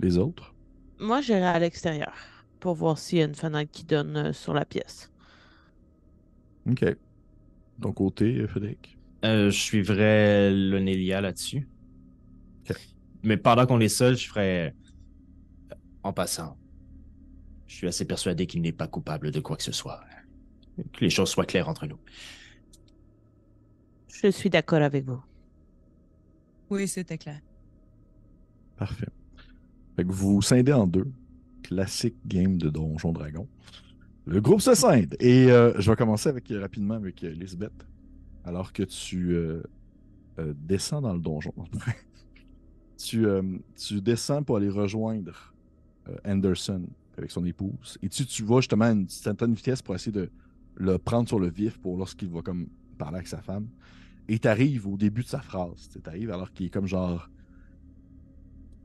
[0.00, 0.54] Les autres?
[1.00, 2.14] Moi, j'irai à l'extérieur
[2.60, 5.10] pour voir s'il y a une fenêtre qui donne euh, sur la pièce.
[6.70, 6.84] OK.
[7.80, 8.98] Ton côté, euh, Frédéric?
[9.24, 11.68] Euh, je suivrais l'Onélia là-dessus.
[13.22, 14.74] Mais pendant qu'on est seul, je ferais.
[15.72, 16.58] euh, En passant,
[17.66, 20.00] je suis assez persuadé qu'il n'est pas coupable de quoi que ce soit.
[20.92, 21.98] Que les choses soient claires entre nous.
[24.08, 25.22] Je suis d'accord avec vous.
[26.70, 27.40] Oui, c'était clair.
[28.76, 29.08] Parfait.
[29.96, 31.10] Fait que vous vous scindez en deux.
[31.62, 33.48] Classique game de Donjon Dragon.
[34.26, 35.16] Le groupe se scinde.
[35.20, 37.86] Et euh, je vais commencer avec, euh, rapidement avec euh, Lisbeth.
[38.44, 39.38] Alors que tu
[40.36, 41.54] descends dans le donjon.
[42.98, 43.24] tu,
[43.74, 45.54] tu descends pour aller rejoindre
[46.26, 46.82] Anderson
[47.16, 47.96] avec son épouse.
[48.02, 50.28] Et tu, tu vas justement à une certaine vitesse pour essayer de
[50.76, 52.66] le prendre sur le vif pour lorsqu'il va comme
[52.98, 53.66] parler avec sa femme.
[54.28, 55.88] Et tu arrives au début de sa phrase.
[55.90, 57.30] Tu arrives alors qu'il est comme genre.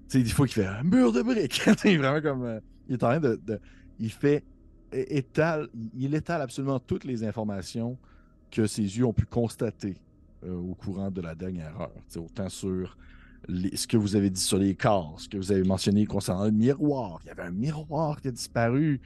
[0.10, 1.62] Tu sais, des fois, il fait un mur de briques.
[1.84, 2.62] il est vraiment comme.
[2.88, 3.60] il est en train de-
[4.00, 4.44] il fait.
[4.92, 7.98] Étale, il- étale absolument toutes les informations
[8.52, 9.96] que ses yeux ont pu constater
[10.44, 11.92] euh, au courant de la dernière heure.
[12.18, 12.98] Autant sur
[13.48, 16.46] les- ce que vous avez dit sur les corps, ce que vous avez mentionné concernant
[16.46, 17.20] le miroir.
[17.24, 19.02] Il y avait un miroir qui a disparu.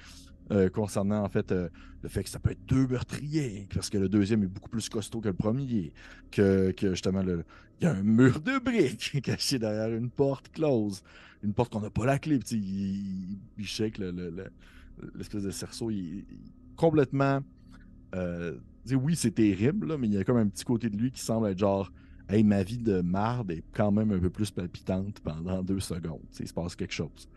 [0.52, 1.70] euh, concernant en fait euh,
[2.04, 4.90] le fait que ça peut être deux meurtriers, parce que le deuxième est beaucoup plus
[4.90, 5.94] costaud que le premier,
[6.32, 7.46] que, justement le,
[7.80, 11.02] il y a un mur de briques caché derrière une porte close.
[11.44, 12.40] Une porte qu'on n'a pas la clé.
[12.40, 14.52] Puis, il, il le- le- le-
[15.16, 15.90] l'espèce de cerceau.
[15.92, 16.26] Il, il-
[16.76, 17.40] complètement.
[18.16, 18.58] euh,
[18.92, 21.22] oui, c'est terrible, là, mais il y a comme un petit côté de lui qui
[21.22, 21.92] semble être genre
[22.30, 26.22] Hey, ma vie de marde est quand même un peu plus palpitante pendant deux secondes.
[26.40, 27.28] Il se passe quelque chose.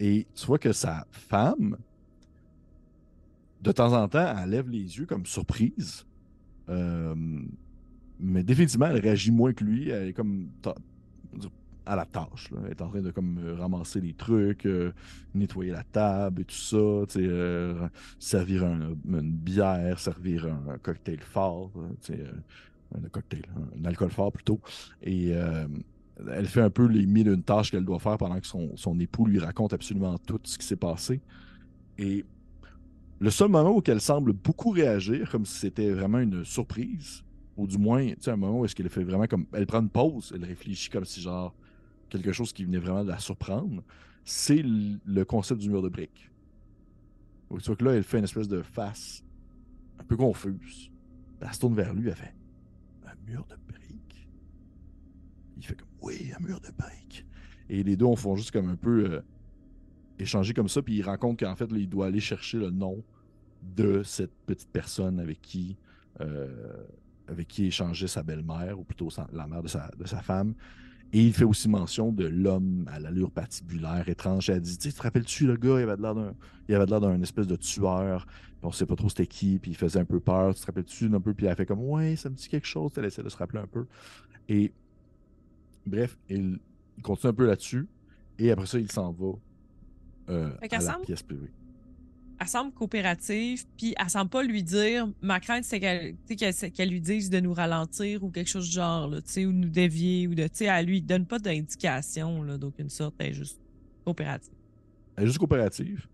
[0.00, 1.76] Et tu vois que sa femme,
[3.60, 6.06] de temps en temps, elle lève les yeux comme surprise.
[6.68, 7.14] Euh,
[8.18, 9.90] mais définitivement, elle réagit moins que lui.
[9.90, 10.48] Elle est comme
[11.86, 12.50] à la tâche.
[12.64, 14.92] Elle est en train de euh, ramasser les trucs, euh,
[15.34, 21.70] nettoyer la table et tout ça, euh, servir un- une bière, servir un, cocktail fort,
[22.02, 23.42] tu sais, euh, un cocktail,
[23.78, 24.60] un, alcool fort plutôt.
[25.02, 25.32] Et
[26.30, 29.26] elle fait un peu les mille une tâches qu'elle doit faire pendant que son, époux
[29.26, 31.20] lui raconte absolument tout ce qui s'est passé.
[31.98, 32.24] Et
[33.18, 37.24] le seul moment où elle semble beaucoup réagir, comme si c'était vraiment une surprise,
[37.56, 39.46] ou du moins, tu un moment où est-ce fait vraiment comme.
[39.52, 41.54] Elle prend une pause, elle réfléchit comme si, genre,
[42.08, 43.82] quelque chose qui venait vraiment de la surprendre,
[44.24, 46.30] c'est le concept du mur de briques.
[47.50, 49.24] Vois que là, elle fait une espèce de face
[49.98, 50.90] un peu confuse.
[51.40, 52.34] Elle se tourne vers lui, elle fait
[53.06, 54.28] Un mur de briques?
[55.56, 57.26] Il fait comme Oui, un mur de briques.
[57.68, 59.20] Et les deux, on font juste comme un peu euh,
[60.18, 63.04] échanger comme ça, puis il rencontre qu'en fait, il doit aller chercher le nom
[63.62, 65.76] de cette petite personne avec qui.
[66.20, 66.84] euh,
[67.26, 70.54] avec qui échangeait sa belle-mère, ou plutôt la mère de sa, de sa femme.
[71.14, 74.50] Et il fait aussi mention de l'homme à l'allure patibulaire étrange.
[74.50, 76.34] Elle dit, tu te rappelles-tu le gars, il avait de l'air d'un,
[76.68, 79.60] il avait de l'air d'un espèce de tueur, puis on sait pas trop c'était qui,
[79.60, 80.52] puis il faisait un peu peur.
[80.56, 82.90] Tu te rappelles-tu un peu, puis elle fait comme, ouais, ça me dit quelque chose.
[82.96, 83.86] Elle essaie de se rappeler un peu.
[84.48, 84.72] Et
[85.86, 86.58] bref, il,
[86.96, 87.86] il continue un peu là-dessus,
[88.40, 89.34] et après ça, il s'en va
[90.30, 91.52] euh, à la pièce privée.
[92.40, 95.08] Elle semble coopérative, puis elle semble pas lui dire.
[95.22, 98.48] Ma crainte, c'est qu'elle tu sais, qu'elle qu'elle lui dise de nous ralentir ou quelque
[98.50, 100.42] chose du genre, là, tu sais, ou de nous dévier, ou de.
[100.44, 103.14] Tu sais, elle lui donne pas d'indication, là, d'aucune sorte.
[103.18, 103.60] Elle est juste
[104.04, 104.52] coopérative.
[105.16, 106.06] Elle est juste coopérative.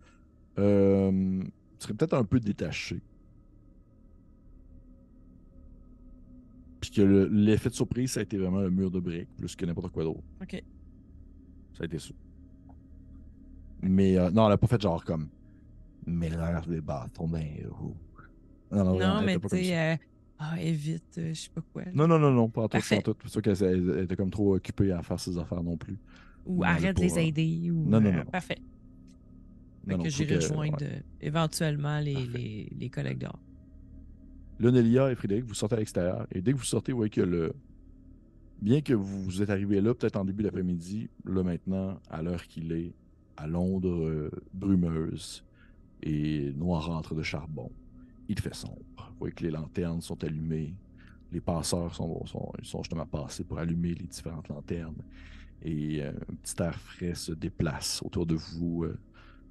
[0.58, 1.42] Euh,
[1.78, 3.00] serait peut-être un peu détaché.
[6.80, 9.54] Puis que le- l'effet de surprise, ça a été vraiment le mur de briques, plus
[9.54, 10.22] que n'importe quoi d'autre.
[10.42, 10.62] OK.
[11.74, 12.10] Ça a été ça.
[13.82, 15.28] Mais euh, non, elle a pas fait genre comme
[16.06, 17.96] mélange des bâtons les roues.
[18.72, 19.96] Non, mais tu sais, euh,
[20.38, 21.82] ah, évite, euh, je sais pas quoi.
[21.92, 23.14] Non, non, non, non, pas en tout, pas tout.
[23.24, 25.98] C'est sûr qu'elle elle- elle était comme trop occupée à faire ses affaires non plus.
[26.46, 27.70] Ou arrête de les euh, aider.
[27.70, 28.24] Ou, non, non, non.
[28.24, 28.56] Parfait.
[29.84, 31.02] Fait Non, non, que j'irai rejoindre ouais.
[31.20, 33.38] éventuellement les, les, les collègues dehors.
[34.60, 36.26] Là, Nelia et Frédéric, vous sortez à l'extérieur.
[36.32, 37.52] Et dès que vous sortez, vous voyez que le.
[38.62, 42.70] Bien que vous êtes arrivé là, peut-être en début d'après-midi, là maintenant, à l'heure qu'il
[42.72, 42.92] est,
[43.38, 45.42] à Londres euh, brumeuse
[46.02, 47.70] et noirâtre de charbon,
[48.28, 48.80] il fait sombre.
[48.96, 50.74] Vous voyez que les lanternes sont allumées.
[51.32, 55.02] Les passeurs sont, sont, sont justement passés pour allumer les différentes lanternes.
[55.62, 58.84] Et euh, un petit air frais se déplace autour de vous.
[58.84, 58.98] euh,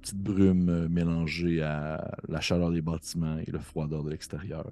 [0.00, 4.70] petite brume euh, mélangée à la chaleur des bâtiments et le froideur de l'extérieur.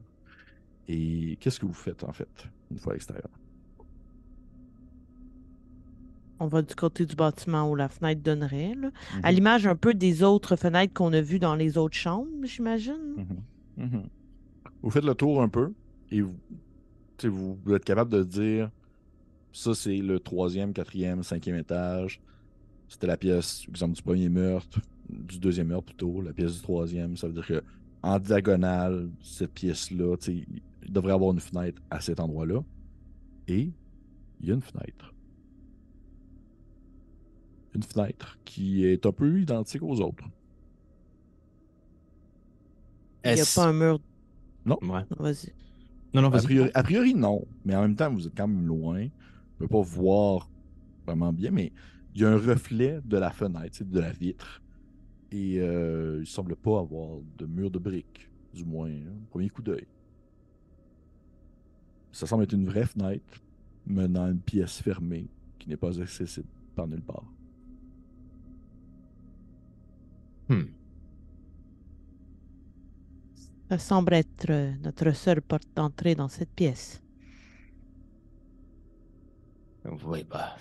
[0.88, 3.28] Et qu'est-ce que vous faites en fait, une fois à l'extérieur?
[6.40, 8.88] On va du côté du bâtiment où la fenêtre donnerait, là.
[8.88, 9.20] Mhm.
[9.24, 13.16] à l'image un peu des autres fenêtres qu'on a vues dans les autres chambres, j'imagine.
[13.76, 13.84] Mhm.
[13.84, 14.02] Mhm.
[14.82, 15.72] Vous faites le tour un peu
[16.10, 18.70] et vous, êtes capable de dire
[19.52, 22.20] ça c'est le troisième, quatrième, cinquième étage.
[22.88, 24.80] C'était la pièce, exemple, du premier meurtre,
[25.10, 27.16] du deuxième meurtre plutôt, la pièce du troisième.
[27.16, 27.62] Ça veut dire que
[28.02, 32.62] en diagonale, cette pièce-là, il devrait y avoir une fenêtre à cet endroit-là.
[33.48, 33.70] Et
[34.40, 35.12] il y a une fenêtre.
[37.78, 40.24] Une fenêtre qui est un peu identique aux autres.
[43.24, 44.00] Il n'y a pas un mur?
[44.66, 44.76] Ouais.
[44.82, 45.52] Non, Vas-y.
[46.12, 47.46] Non, non, A priori, a priori, non.
[47.64, 49.02] Mais en même temps, vous êtes quand même loin.
[49.58, 50.50] Vous ne pouvez pas voir
[51.06, 51.72] vraiment bien, mais
[52.16, 54.60] il y a un reflet de la fenêtre, de la vitre.
[55.30, 59.26] Et euh, il ne semble pas avoir de mur de briques, du moins, hein, au
[59.30, 59.86] premier coup d'œil.
[62.10, 63.40] Ça semble être une vraie fenêtre
[63.86, 65.28] menant à une pièce fermée
[65.60, 67.24] qui n'est pas accessible par nulle part.
[70.48, 70.64] Hmm.
[73.70, 77.02] Ça semble être euh, notre seule porte d'entrée dans cette pièce.
[80.04, 80.56] Oui, bah.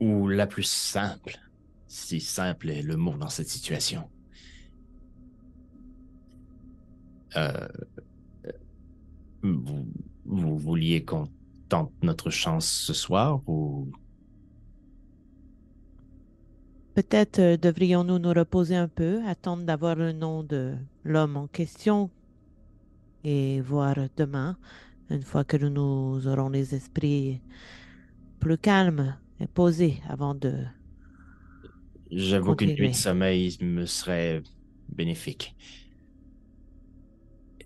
[0.00, 1.38] Ou la plus simple.
[1.86, 4.08] Si simple est le mot dans cette situation.
[7.36, 7.68] Euh,
[8.46, 8.52] euh,
[9.42, 9.86] vous,
[10.24, 11.28] vous vouliez qu'on
[11.68, 13.90] tente notre chance ce soir ou
[16.94, 20.74] Peut-être euh, devrions-nous nous reposer un peu, attendre d'avoir le nom de
[21.04, 22.10] l'homme en question
[23.24, 24.58] et voir demain,
[25.10, 27.40] une fois que nous aurons les esprits
[28.40, 30.52] plus calmes et posés avant de...
[32.10, 34.42] J'avoue qu'une nuit de sommeil me serait
[34.88, 35.56] bénéfique.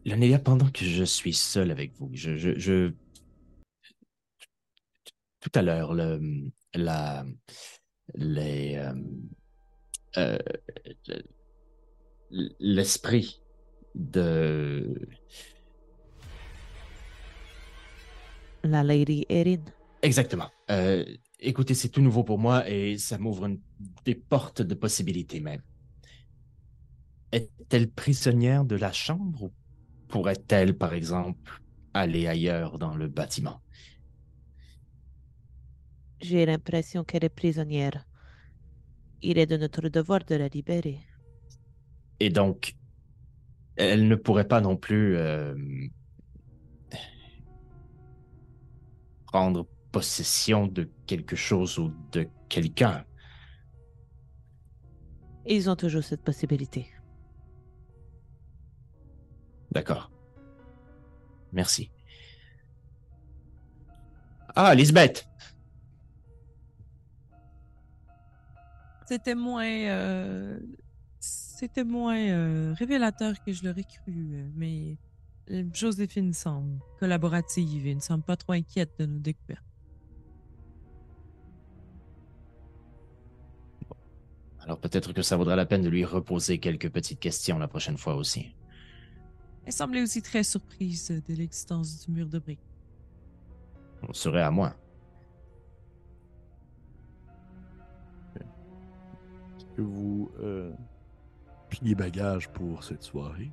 [0.05, 2.93] Lanélia, pendant que je suis seul avec vous, je, je, je-
[5.41, 6.21] tout à l'heure, le,
[6.75, 7.25] la,
[8.15, 8.95] les, euh,
[10.17, 10.39] euh,
[12.31, 13.43] le- l'esprit
[13.95, 14.95] de,
[18.65, 19.65] La Lady Erin.
[20.03, 21.05] exactement, Euh,
[21.39, 23.63] écoutez, c'est tout nouveau pour moi et ça m'ouvre une-
[24.05, 25.61] des portes de possibilités, mais
[27.33, 29.55] est-elle prisonnière de la chambre ou
[30.09, 31.61] pourrait-elle, par exemple,
[31.95, 33.63] aller ailleurs dans le bâtiment?
[36.21, 38.07] J'ai l'impression qu'elle est prisonnière.
[39.23, 41.01] Il est de notre devoir de la libérer.
[42.21, 42.75] Et donc,
[43.77, 45.55] elle ne pourrait pas non plus euh,
[49.27, 53.05] prendre possession de quelque chose ou de quelqu'un.
[55.47, 56.91] Ils ont toujours cette possibilité.
[59.71, 60.11] D'accord.
[61.53, 61.91] Merci.
[64.55, 65.29] Ah, Lisbeth!
[69.07, 69.65] C'était moins.
[69.67, 70.59] euh,
[71.21, 74.99] C'était moins euh, révélateur que je l'aurais cru, euh, mais
[75.73, 79.63] Joséphine semble collaborative et ne semble pas trop inquiète de nos découvertes.
[84.61, 87.97] Alors peut-être que ça vaudra la peine de lui reposer quelques petites questions la prochaine
[87.97, 88.57] fois aussi.
[89.65, 92.59] Elle semblait aussi très surprise de l'existence du mur de briques.
[94.03, 94.75] On serait à moins.
[99.77, 100.73] Que vous euh,
[101.69, 103.53] pliez bagages pour cette soirée?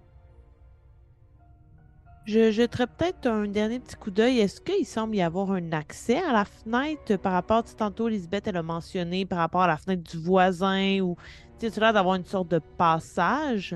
[2.26, 4.40] Je jetterais peut-être un dernier petit coup d'œil.
[4.40, 8.08] Est-ce qu'il semble y avoir un accès à la fenêtre par rapport, tu sais, tantôt,
[8.08, 11.18] Lisbeth, elle a mentionné par rapport à la fenêtre du voisin ou,
[11.60, 13.76] tu sais, tu as l'air d'avoir une sorte de passage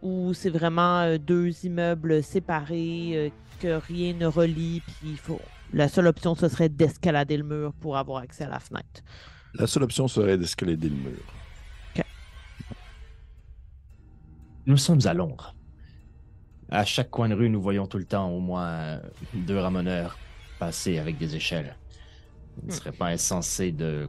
[0.00, 5.40] ou c'est vraiment euh, deux immeubles séparés euh, que rien ne relie, puis il faut.
[5.72, 9.02] La seule option, ce serait d'escalader le mur pour avoir accès à la fenêtre.
[9.54, 11.35] La seule option serait d'escalader le mur.
[14.66, 15.54] Nous sommes à Londres.
[16.68, 19.00] À chaque coin de rue, nous voyons tout le temps au moins
[19.32, 20.18] deux ramoneurs
[20.58, 21.76] passer avec des échelles.
[22.60, 24.08] Il ne serait pas insensé de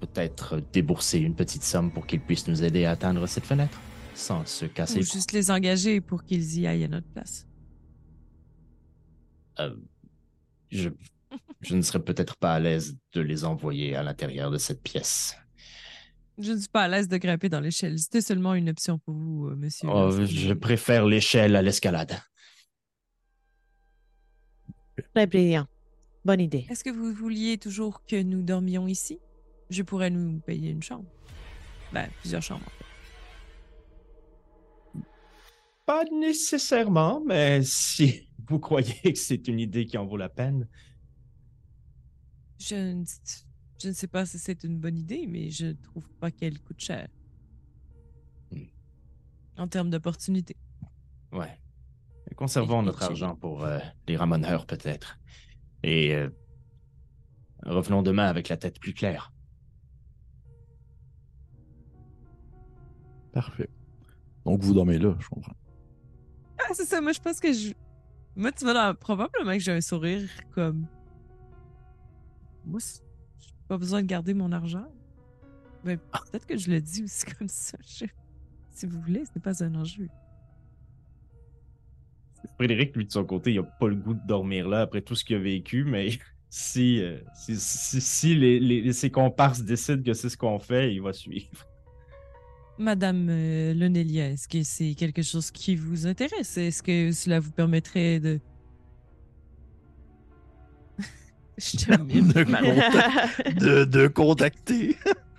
[0.00, 3.80] peut-être débourser une petite somme pour qu'ils puissent nous aider à atteindre cette fenêtre
[4.14, 7.46] sans se casser Ou juste les engager pour qu'ils y aillent à notre place.
[9.58, 9.74] Euh,
[10.70, 10.90] je,
[11.60, 15.36] je ne serais peut-être pas à l'aise de les envoyer à l'intérieur de cette pièce.
[16.38, 17.98] Je ne suis pas à l'aise de grimper dans l'échelle.
[17.98, 19.88] C'était seulement une option pour vous, euh, monsieur.
[19.90, 22.16] Oh, je préfère l'échelle à l'escalade.
[25.14, 25.66] Très brillant.
[26.24, 26.66] Bonne idée.
[26.70, 29.18] Est-ce que vous vouliez toujours que nous dormions ici?
[29.70, 31.08] Je pourrais nous payer une chambre.
[31.92, 32.66] Ben, plusieurs chambres.
[32.66, 32.84] en fait.
[35.86, 40.68] Pas nécessairement, mais si vous croyez que c'est une idée qui en vaut la peine.
[42.58, 43.04] Je ne,
[43.80, 46.80] je ne sais pas si c'est une bonne idée, mais je trouve pas qu'elle coûte
[46.80, 47.08] cher.
[48.50, 48.64] Hmm.
[49.56, 50.56] En termes d'opportunité.
[51.32, 51.58] Ouais.
[52.36, 55.18] Conservons Et- notre argent pour euh, les ramoneurs, peut-être.
[55.82, 56.28] Et euh,
[57.64, 59.32] revenons demain avec la tête plus claire.
[63.32, 63.68] Parfait.
[64.44, 65.54] Donc vous dormez là, je comprends.
[66.58, 67.00] Ah, c'est ça.
[67.00, 67.72] Moi, je pense que je.
[68.36, 70.86] Moi, tu vois, dans- probablement que j'ai un sourire comme.
[72.64, 73.07] Moi, c'est- j'ai
[73.68, 74.86] pas besoin de garder mon argent.
[75.84, 75.98] Ben,
[76.30, 77.78] peut-être que je le dis aussi comme ça.
[77.86, 78.06] je-
[78.70, 80.08] Si vous voulez, ce n'est pas un enjeu.
[82.56, 85.14] Frédéric, lui, de son côté, il a pas le goût de dormir là après tout
[85.14, 86.10] ce qu'il a vécu, mais
[86.50, 90.94] si, euh, si, si, si les, les- ses comparses décident que c'est ce qu'on fait,
[90.94, 91.66] il va suivre.
[92.78, 96.56] Madame euh, Lonelia, est-ce que c'est quelque chose qui vous intéresse?
[96.56, 98.40] Est-ce que cela vous permettrait de.
[101.58, 102.64] Je te mime De mal
[103.56, 104.96] de, de contacter.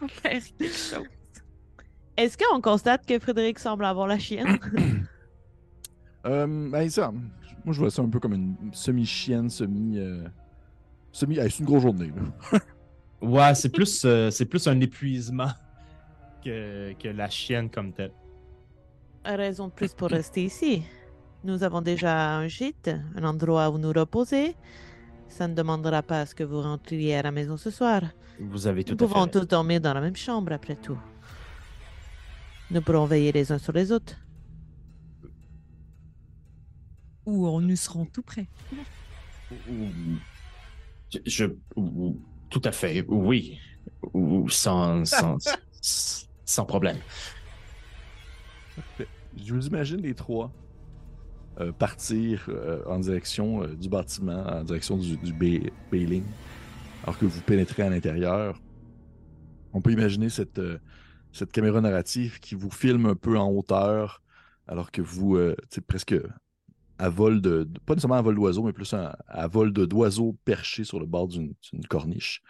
[0.07, 1.05] faire quelque chose.
[2.17, 4.59] Est-ce qu'on constate que Frédéric semble avoir la chienne?
[6.25, 7.13] Euh, ben ça,
[7.63, 9.97] moi je vois ça un peu comme une semi-chienne, semi.
[9.97, 10.27] euh,
[11.13, 11.37] semi.
[11.39, 12.11] hey, c'est une grosse journée.
[12.51, 12.59] Là.
[13.21, 15.47] Ouais, c'est plus, euh, c'est plus un épuisement
[16.43, 18.11] que, que la chienne comme telle.
[19.25, 20.83] Raison de plus pour rester ici.
[21.45, 24.55] Nous avons déjà un gîte, un endroit où nous reposer.
[25.29, 28.01] Ça ne demandera pas à ce que vous rentriez à la maison ce soir.
[28.39, 29.31] Vous avez tout Nous à pouvons fait.
[29.39, 30.97] tous dormir dans la même chambre après tout.
[32.71, 34.15] Nous pourrons veiller les uns sur les autres.
[37.25, 38.47] Ou on nous serons tout près.
[41.11, 41.45] Je, je-
[41.75, 42.19] ou-
[42.49, 43.59] tout à fait, oui.
[44.13, 45.37] Ou sans, sans,
[46.45, 46.97] sans problème.
[49.37, 50.51] Je vous imagine les trois
[51.59, 56.23] euh, partir euh, en direction euh, du bâtiment, en direction du, bay- bailing,
[57.03, 58.61] alors que vous pénétrez à l'intérieur.
[59.73, 60.61] On peut imaginer cette,
[61.33, 64.21] cette caméra narrative qui vous filme un peu en hauteur,
[64.67, 65.37] alors que vous,
[65.69, 66.15] sais, presque
[66.97, 70.99] à vol de, Pas nécessairement à vol d'oiseau, mais plus à, vol d'oiseaux perchés sur
[70.99, 71.53] le bord d'une
[71.89, 72.41] corniche.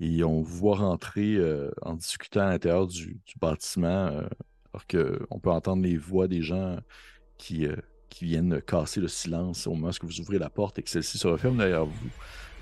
[0.00, 1.38] Et on vous voit rentrer
[1.82, 4.06] en discutant à l'intérieur du, bâtiment,
[4.72, 6.78] alors qu'on peut entendre les voix des gens
[7.36, 7.66] qui,
[8.14, 11.18] qui viennent casser le silence au moment où vous ouvrez la porte et que celle-ci
[11.18, 12.10] se referme derrière vous,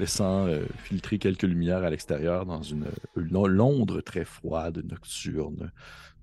[0.00, 5.70] laissant euh, filtrer quelques lumières à l'extérieur dans une, une Londres très froide, nocturne,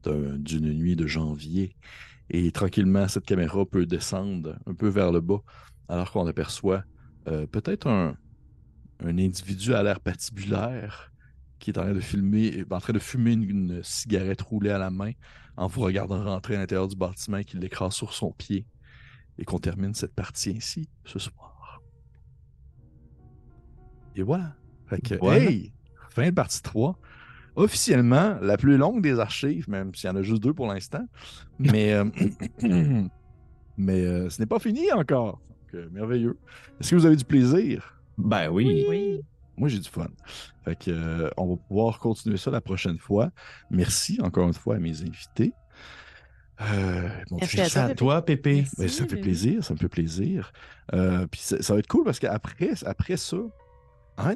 [0.03, 1.75] d'un- d'une nuit de janvier.
[2.31, 5.41] Et tranquillement, cette caméra peut descendre un peu vers le bas,
[5.89, 6.83] alors qu'on aperçoit
[7.27, 8.17] euh, peut-être un,
[9.05, 11.11] individu à l'air patibulaire
[11.59, 14.89] qui est en train de filmer, en train de fumer une, cigarette roulée à la
[14.89, 15.11] main
[15.55, 18.65] en vous regardant rentrer à l'intérieur du bâtiment et qu'il l'écrase sur son pied.
[19.39, 21.81] Et qu'on termine cette partie ainsi ce soir.
[24.15, 24.55] Et voilà.
[24.87, 25.45] Fait que, Voilà.
[25.49, 25.71] hey,
[26.09, 26.99] fin de partie 3.
[27.55, 31.05] Officiellement, la plus longue des archives, même s'il y en a juste deux pour l'instant.
[31.57, 32.05] Mais, euh,
[33.77, 35.41] mais euh, ce n'est pas fini encore.
[35.49, 36.37] Donc, euh, merveilleux.
[36.79, 38.01] Est-ce que vous avez du plaisir?
[38.17, 38.85] Ben oui.
[38.89, 39.21] Oui.
[39.57, 40.07] Moi, j'ai du fun.
[40.63, 43.29] Fait que, euh, on va pouvoir continuer ça la prochaine fois.
[43.69, 45.53] Merci encore une fois à mes invités.
[46.61, 48.55] Euh, Merci Dieu, à toi, Pépé?
[48.55, 48.75] Merci.
[48.77, 50.51] mais ça me fait plaisir, ça me fait plaisir.
[50.93, 53.37] Euh, puis ça, ça va être cool parce qu'après après ça,
[54.17, 54.35] hein,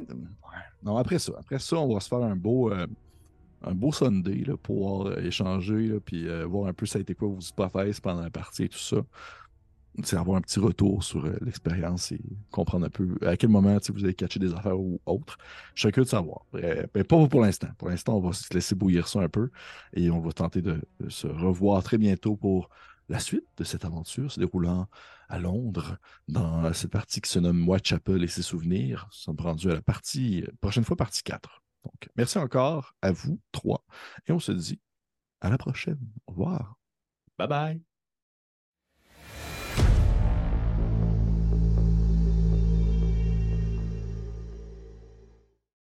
[0.82, 2.86] non, après ça, après ça, on va se faire un beau, euh,
[3.62, 7.14] un beau Sunday là, pour euh, échanger, là, puis voir un peu ça a été
[7.14, 8.98] quoi vos hypothèses pendant la partie et tout ça.
[10.12, 14.04] Avoir un petit retour sur euh, l'expérience et comprendre un peu à quel moment vous
[14.04, 15.38] avez catché des affaires ou autres.
[15.76, 16.46] Curieux de savoir.
[16.54, 17.68] Euh, ben, pas pour l'instant.
[17.78, 19.50] Pour l'instant, on va se laisser bouillir ça un peu
[19.92, 22.70] et on va tenter de, de se revoir très bientôt pour
[23.08, 24.88] la suite de cette aventure se déroulant
[25.28, 25.98] à Londres
[26.28, 29.06] dans cette partie qui se nomme Whitechapel et ses souvenirs.
[29.08, 31.62] Nous sommes rendus à la partie, euh, prochaine fois, partie 4.
[31.84, 33.84] Donc, merci encore à vous trois
[34.26, 34.80] et on se dit
[35.40, 36.00] à la prochaine.
[36.26, 36.76] Au revoir.
[37.38, 37.93] Bye bye.